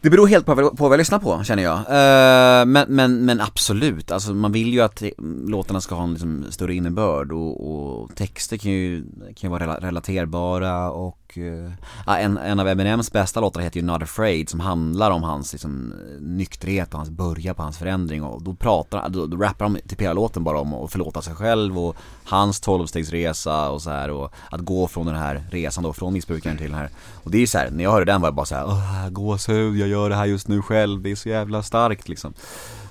[0.04, 1.78] Det beror helt på, på vad jag lyssnar på känner jag.
[1.78, 5.04] Eh, men, men, men absolut, alltså man vill ju att
[5.48, 9.80] låtarna ska ha en liksom större innebörd och, och texter kan ju, kan ju vara
[9.80, 11.72] relaterbara och eh,
[12.06, 15.54] ja, en, en av Eminems bästa låtar heter ju Not Afraid som handlar om hans
[15.54, 18.24] liksom, nykterhet och hans början på hans förändring.
[18.24, 21.36] Och då pratar då, då rappar han typ hela låten bara om att förlåta sig
[21.36, 25.94] själv och hans tolvstegsresa och så här och att gå från den här resan då,
[25.94, 26.90] från missbrukaren till den här.
[27.24, 28.66] Och det är ju så här, när jag hörde den var jag bara så här,
[28.66, 32.34] Åh, gåshud, jag gör det här just nu själv, det är så jävla starkt liksom.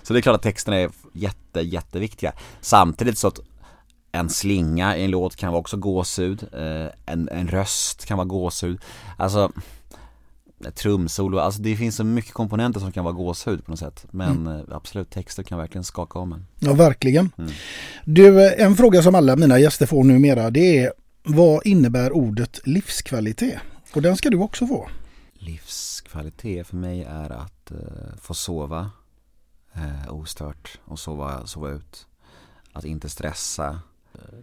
[0.03, 2.33] Så det är klart att texterna är jätte, jätteviktiga.
[2.61, 3.41] Samtidigt så att
[4.13, 8.29] en slinga i en låt kan vara också gåshud, eh, en, en röst kan vara
[8.29, 8.81] gåshud
[9.17, 9.53] Alltså
[10.75, 14.47] trumsolo, alltså det finns så mycket komponenter som kan vara gåshud på något sätt Men
[14.47, 17.31] eh, absolut, texter kan verkligen skaka om en Ja, verkligen.
[17.39, 17.51] Mm.
[18.05, 22.67] Du, eh, en fråga som alla mina gäster får numera det är vad innebär ordet
[22.67, 23.61] livskvalitet?
[23.95, 24.89] Och den ska du också få.
[25.33, 28.91] Livskvalitet för mig är att eh, få sova
[29.75, 32.07] eh, ostört och sova, sova ut.
[32.73, 33.81] Att inte stressa,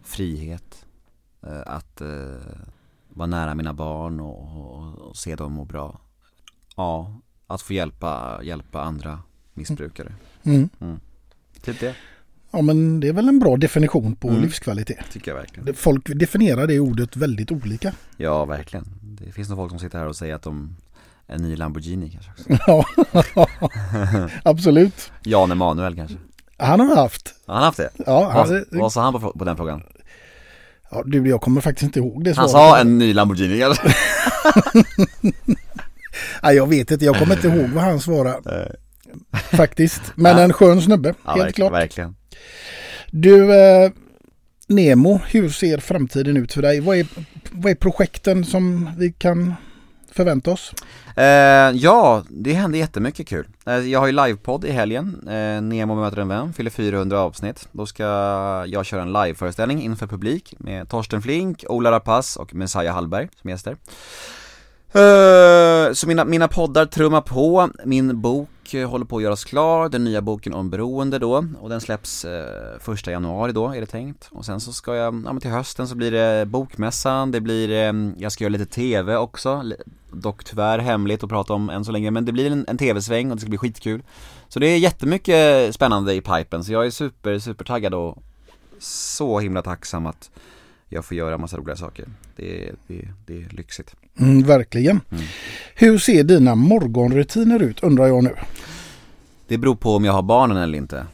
[0.03, 0.85] frihet,
[1.43, 2.07] eh, att eh,
[3.09, 6.01] vara nära mina barn och, och, och se dem må bra.
[6.75, 9.19] Ja, att få hjälpa, hjälpa andra
[9.53, 10.13] missbrukare.
[10.43, 10.69] Mm.
[10.79, 10.99] Mm.
[11.61, 11.95] Typ det.
[12.51, 14.41] Ja men det är väl en bra definition på Mm.
[14.41, 15.05] livskvalitet.
[15.11, 15.73] Tycker jag verkligen.
[15.75, 17.93] Folk definierar det ordet väldigt olika.
[18.17, 18.85] Ja, verkligen.
[19.01, 20.75] Det finns nog folk som sitter här och säger att de
[21.27, 22.63] en ny Lamborghini kanske också.
[23.35, 25.11] Ja, absolut.
[25.23, 26.17] Jan Emanuel kanske.
[26.59, 27.33] Han har haft.
[27.47, 27.89] Har han haft det?
[27.97, 29.83] Ja, vad, han- vad sa han på, på den frågan?
[30.91, 32.71] Ja, du, jag kommer faktiskt inte ihåg det Han svaret.
[32.71, 33.87] sa en ny Lamborghini kanske?
[36.43, 38.75] Nej, jag vet inte, jag kommer inte ihåg vad han svarade.
[39.51, 40.01] Faktiskt.
[40.15, 41.73] Men en skön snubbe, Ja, helt verk- klart.
[41.73, 42.15] verkligen.
[43.11, 43.91] Du, eh,
[44.67, 46.79] Nemo, hur ser framtiden ut för dig?
[46.79, 47.07] Vad är,
[47.51, 49.53] vad är projekten som vi kan
[50.11, 50.71] förvänta oss?
[51.19, 53.47] Eh, ja, det hände jättemycket kul.
[53.65, 57.67] Eh, jag har ju livepodd i helgen, eh, Nemo möter en vän, fyller 400 avsnitt.
[57.71, 58.03] Då ska
[58.67, 63.49] jag köra en liveföreställning inför publik med Torsten Flink, Ola Rapace och Messiah Hallberg som
[63.49, 63.77] gäster.
[64.93, 69.89] Eh, så mina, mina poddar trummar på, min bok Eh, håller på att göras klar,
[69.89, 71.45] den nya boken om beroende då.
[71.59, 74.29] Och den släpps eh, första januari då är det tänkt.
[74.31, 77.69] Och sen så ska jag, ja men till hösten så blir det bokmässan, det blir,
[77.71, 79.63] eh, jag ska göra lite TV också,
[80.11, 82.11] dock tyvärr hemligt att prata om än så länge.
[82.11, 84.03] Men det blir en, en TV-sväng och det ska bli skitkul.
[84.47, 86.63] Så det är jättemycket spännande i pipen.
[86.63, 88.17] Så jag är super, super taggad och
[88.79, 90.31] så himla tacksam att
[90.89, 92.05] jag får göra massa roliga saker.
[92.35, 93.95] Det, det, det är lyxigt.
[94.19, 95.01] Mm, verkligen.
[95.75, 98.35] Hur ser dina morgonrutiner ut undrar jag nu?
[99.47, 101.05] Det beror på om jag har barnen eller inte.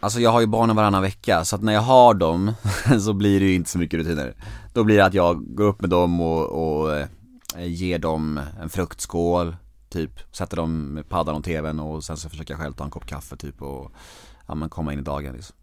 [0.00, 2.52] Alltså jag har ju barnen varannan vecka, så att när jag har dem
[3.00, 4.34] så blir det ju inte så mycket rutiner.
[4.72, 7.06] Då blir det att jag går upp med dem och, och eh,
[7.58, 9.56] ger dem en fruktskål,
[9.88, 10.34] typ.
[10.36, 13.06] Sätter dem med paddan och tvn och sen så försöker jag själv ta en kopp
[13.06, 13.92] kaffe typ och
[14.46, 15.56] ja, men komma in i dagen liksom.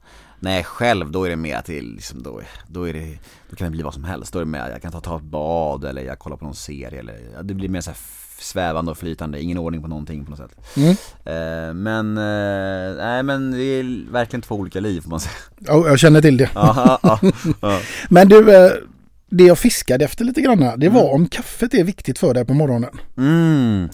[0.43, 3.17] När jag är själv, då är det mer är liksom, då, då är det,
[3.49, 4.33] då kan det bli vad som helst.
[4.33, 6.45] Då är det mer att jag kan ta, ta ett bad eller jag kollar på
[6.45, 7.91] någon serie eller, ja, det blir mer så
[8.39, 10.51] svävande och flytande, ingen ordning på någonting på något sätt.
[10.77, 10.89] Mm.
[11.25, 15.33] Eh, men, eh, nej men det är verkligen två olika liv får man säga.
[15.59, 16.49] Ja, jag känner till det.
[16.55, 17.19] Ja, ja,
[17.61, 17.79] ja.
[18.09, 18.71] Men du, eh,
[19.29, 22.53] det jag fiskade efter lite grann, det var om kaffet är viktigt för dig på
[22.53, 22.99] morgonen.
[23.17, 23.89] Mm,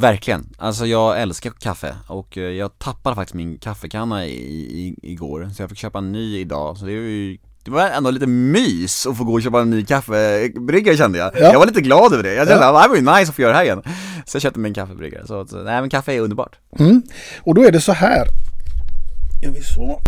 [0.00, 0.48] verkligen.
[0.58, 5.62] Alltså jag älskar kaffe och eh, jag tappade faktiskt min kaffekanna i, i, igår så
[5.62, 9.06] jag fick köpa en ny idag så det är ju det var ändå lite mys
[9.06, 11.30] att få gå och köpa en ny kaffebryggare kände jag.
[11.34, 11.40] Ja.
[11.52, 12.34] Jag var lite glad över det.
[12.34, 12.68] Jag kände Ja.
[12.68, 13.82] att det här var ju nice att få göra det här igen.
[14.26, 15.26] Så jag köpte mig en kaffebryggare.
[15.26, 16.56] Så nej men kaffe är underbart.
[16.78, 17.02] Mm.
[17.40, 18.26] Och då är det så här.
[19.42, 20.00] Gör vi så.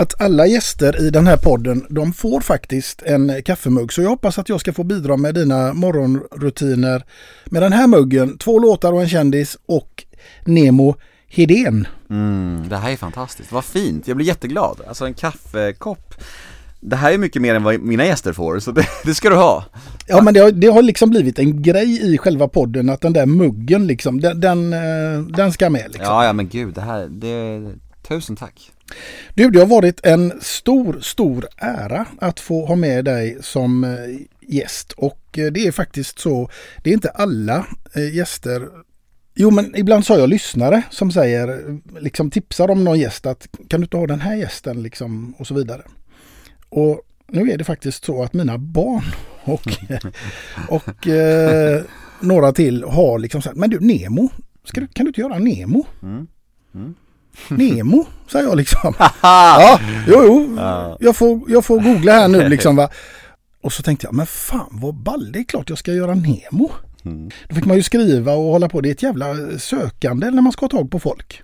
[0.00, 3.92] Att alla gäster i den här podden, de får faktiskt en kaffemugg.
[3.92, 7.04] Så jag hoppas att jag ska få bidra med dina morgonrutiner
[7.44, 8.38] med den här muggen.
[8.38, 10.04] Två låtar och en kändis och
[10.44, 10.94] Nemo
[11.28, 11.86] Hedén.
[12.10, 13.52] Mm, det här är fantastiskt.
[13.52, 14.08] Vad fint.
[14.08, 14.80] Jag blir jätteglad.
[14.88, 16.14] Alltså en kaffekopp.
[16.80, 19.36] Det här är mycket mer än vad mina gäster får, så det, det ska du
[19.36, 19.64] ha.
[20.06, 23.12] Ja men det har, det har liksom blivit en grej i själva podden att den
[23.12, 26.14] där muggen liksom, den, den, eh, den ska med liksom.
[26.14, 27.60] Ja, ja men gud, det här, det,
[28.08, 28.72] tusen tack.
[29.34, 33.90] Du, det har varit en stor, stor ära att få ha med dig som eh,
[34.40, 34.92] gäst.
[34.92, 36.50] Och eh, det är faktiskt så,
[36.82, 38.68] det är inte alla eh, gäster
[39.34, 43.48] Jo men ibland så har jag lyssnare som säger, liksom tipsar om någon gäst att
[43.68, 45.82] kan du inte ha den här gästen liksom och så vidare.
[46.68, 49.04] Och nu är det faktiskt så att mina barn
[49.44, 49.66] och,
[50.68, 51.82] och eh,
[52.20, 54.28] några till har liksom sagt, men du Nemo,
[54.64, 55.86] ska du, kan du inte göra Nemo?
[56.02, 56.26] Mm.
[56.74, 56.94] Mm.
[57.48, 58.94] Nemo, säger jag liksom.
[59.22, 60.58] ja, jo, jo.
[61.00, 62.88] Jag, får, jag får googla här nu liksom va.
[63.62, 66.70] Och så tänkte jag, men fan vad ball, det är klart jag ska göra Nemo.
[67.48, 70.52] Då fick man ju skriva och hålla på, det är ett jävla sökande när man
[70.52, 71.42] ska ha tag på folk.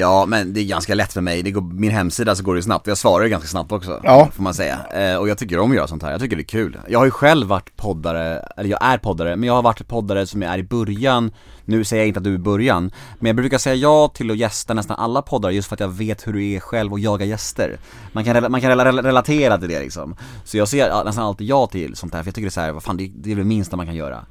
[0.00, 1.42] Ja, men det är ganska lätt för mig.
[1.42, 2.86] Det går, min hemsida så går det snabbt.
[2.86, 4.28] Jag svarar ju ganska snabbt också, Ja.
[4.34, 4.78] får man säga.
[4.94, 6.10] Eh, och jag tycker om att göra sånt här.
[6.10, 6.78] Jag tycker det är kul.
[6.88, 10.26] Jag har ju själv varit poddare, eller jag är poddare, men jag har varit poddare
[10.26, 11.30] som jag är i början.
[11.64, 14.30] Nu säger jag inte att du är i början, men jag brukar säga ja till
[14.30, 16.98] att gästa nästan alla poddar just för att jag vet hur du är själv och
[17.00, 17.78] jaga gäster.
[18.12, 20.16] Man kan, man kan rela- relatera till det liksom.
[20.44, 22.60] Så jag säger nästan alltid ja till sånt här, för jag tycker det är så
[22.60, 24.24] här, vad fan, det, det är det minsta man kan göra.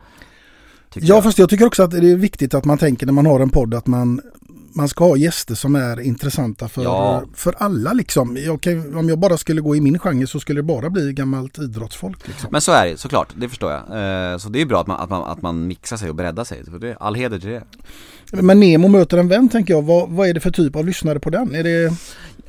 [0.93, 1.23] Ja, jag.
[1.23, 3.49] fast jag tycker också att det är viktigt att man tänker när man har en
[3.49, 4.21] podd att man,
[4.73, 7.23] man ska ha gäster som är intressanta för, Ja.
[7.33, 8.37] för alla liksom.
[8.45, 11.13] Jag kan, om jag bara skulle gå i min genre så skulle det bara bli
[11.13, 12.27] gammalt idrottsfolk.
[12.27, 12.49] Liksom.
[12.51, 13.79] Men så är det såklart, det förstår jag.
[13.81, 16.43] Eh, så det är bra att man, att man, att man mixar sig och breddar
[16.43, 16.63] sig.
[16.99, 17.63] All heder till det.
[18.31, 19.81] Men Nemo möter en vän tänker jag.
[19.81, 21.55] Vad, vad är det för typ av lyssnare på den?
[21.55, 21.93] Är det...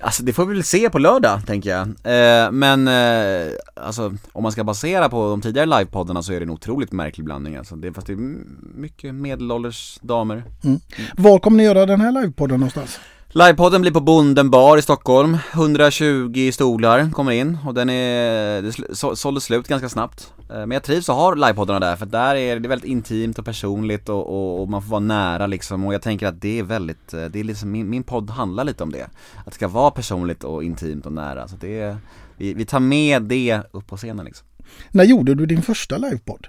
[0.01, 1.89] Alltså det får vi väl se på lördag, tänker jag.
[1.89, 6.45] Eh, men eh, alltså om man ska basera på de tidigare livepoddarna så är det
[6.45, 7.77] en otroligt märklig blandning alltså.
[7.77, 8.37] det, Fast det är
[8.75, 10.45] mycket medelålders damer.
[10.65, 10.81] Mm.
[11.16, 13.01] Var kommer ni göra den här livepodden någonstans?
[13.39, 18.97] Livepodden blir på Bonden bar i Stockholm, 120 stolar kommer in och den är, det
[18.97, 20.32] så- sålde slut ganska snabbt.
[20.51, 23.44] Eh, Men jag trivs att ha livepoddarna där för där är det väldigt intimt och
[23.44, 26.62] personligt och, och, och man får vara nära liksom och jag tänker att det är
[26.62, 29.02] väldigt, eh, det är liksom, min, min podd handlar lite om det.
[29.36, 31.97] Att det ska vara personligt och intimt och nära så det är,
[32.36, 34.47] vi, vi tar med det upp på scenen liksom.
[34.90, 36.47] När gjorde du din första livepodd?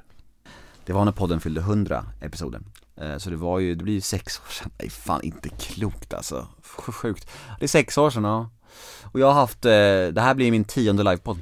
[0.86, 2.62] Det var när podden fyllde 100 episoder.
[3.02, 6.14] Eh, så det var ju, det blir ju sex år sedan, nej fan inte klokt
[6.14, 7.28] alltså, sjukt.
[7.60, 8.50] Det är sex år sedan ja.
[9.04, 9.72] Och jag har haft, eh,
[10.12, 11.40] det här blir min tionde livepodd.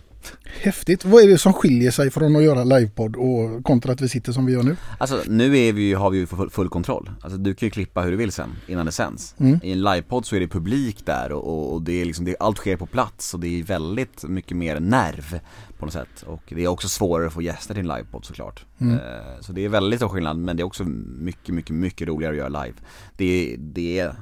[0.61, 1.05] Häftigt.
[1.05, 4.31] Vad är det som skiljer sig från att göra livepodd och kontra att vi sitter
[4.31, 4.75] som vi gör nu?
[4.97, 7.09] Alltså nu är vi, har vi ju full, full kontroll.
[7.21, 9.35] Alltså du kan ju klippa hur du vill sen, innan det sänds.
[9.39, 9.59] Mm.
[9.63, 12.35] I en livepodd så är det publik där och, och, och det är liksom, det,
[12.39, 15.39] allt sker på plats och det är väldigt mycket mer nerv
[15.79, 16.23] på något sätt.
[16.25, 18.65] Och det är också svårare att få gäster till en livepodd såklart.
[18.77, 18.93] Mm.
[18.93, 18.99] Eh,
[19.41, 22.37] Så det är väldigt stor skillnad men det är också mycket, mycket, mycket roligare att
[22.37, 22.77] göra live.
[23.17, 24.15] Det, det är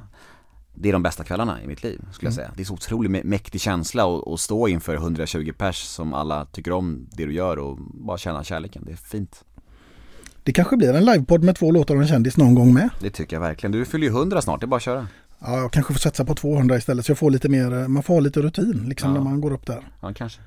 [0.76, 2.44] det är de bästa kvällarna i mitt liv, skulle jag Mm.
[2.44, 2.50] säga.
[2.56, 4.04] Det är så otroligt mä- mäktig känsla
[4.34, 8.44] att, stå inför 120 pers som alla tycker om det du gör och bara känna
[8.44, 8.82] kärleken.
[8.86, 9.44] Det är fint.
[10.42, 12.88] Det kanske blir en livepodd med två låtar och en kändis någon gång med.
[13.00, 13.72] Det tycker jag verkligen.
[13.72, 15.06] Du fyller ju 100 snart, det är bara att köra.
[15.38, 18.14] Ja, jag kanske får satsa på 200 istället så jag får lite mer, man får
[18.14, 19.14] ha lite rutin liksom Ja.
[19.14, 19.88] när man går upp där.
[20.02, 20.40] Ja, kanske.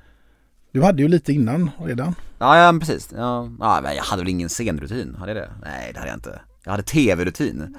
[0.72, 2.14] Du hade ju lite innan redan.
[2.38, 3.08] Ja, ja precis.
[3.16, 5.50] Ja, ja, jag hade väl ingen scenrutin, hade jag det?
[5.62, 6.40] Nej, det hade jag inte.
[6.64, 7.76] Jag hade tv-rutin.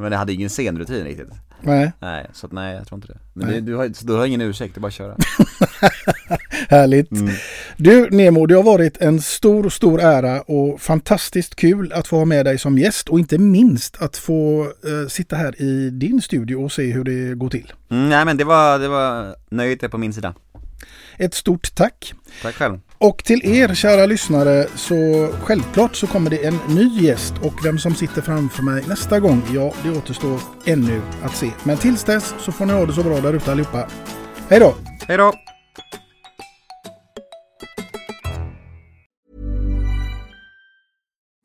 [0.00, 1.28] Men jag hade ingen scenrutin riktigt.
[1.66, 1.92] Nej.
[2.00, 3.18] Nej, så att nej, jag tror inte det.
[3.32, 5.16] Men det, du, har, du har ingen ursäkt, det är bara att köra.
[6.68, 7.12] Härligt.
[7.12, 7.34] Mm.
[7.76, 12.24] Du Nemo, det har varit en stor, stor ära och fantastiskt kul att få ha
[12.24, 16.56] med dig som gäst och inte minst att få eh, sitta här i din studio
[16.56, 17.72] och se hur det går till.
[17.90, 20.34] Mm, nej men det var, det var, nöjet på min sida.
[21.18, 22.12] Ett stort tack.
[22.42, 22.80] Tack själv.
[22.98, 27.78] Och till er kära lyssnare så självklart så kommer det en ny gäst och vem
[27.78, 31.50] som sitter framför mig nästa gång, ja det återstår ännu att se.
[31.64, 33.88] Men tills dess så får ni ha det så bra där ute allihopa.
[34.48, 34.74] Hej då!
[35.08, 35.32] Hej då!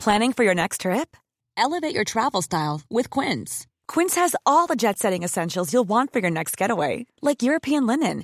[0.04, 1.18] Planning for your next trip?
[1.58, 3.68] Elevate your travel style with Quince.
[3.94, 7.86] Quince has all the jet setting essentials you'll want for your next getaway, like European
[7.86, 8.24] linen,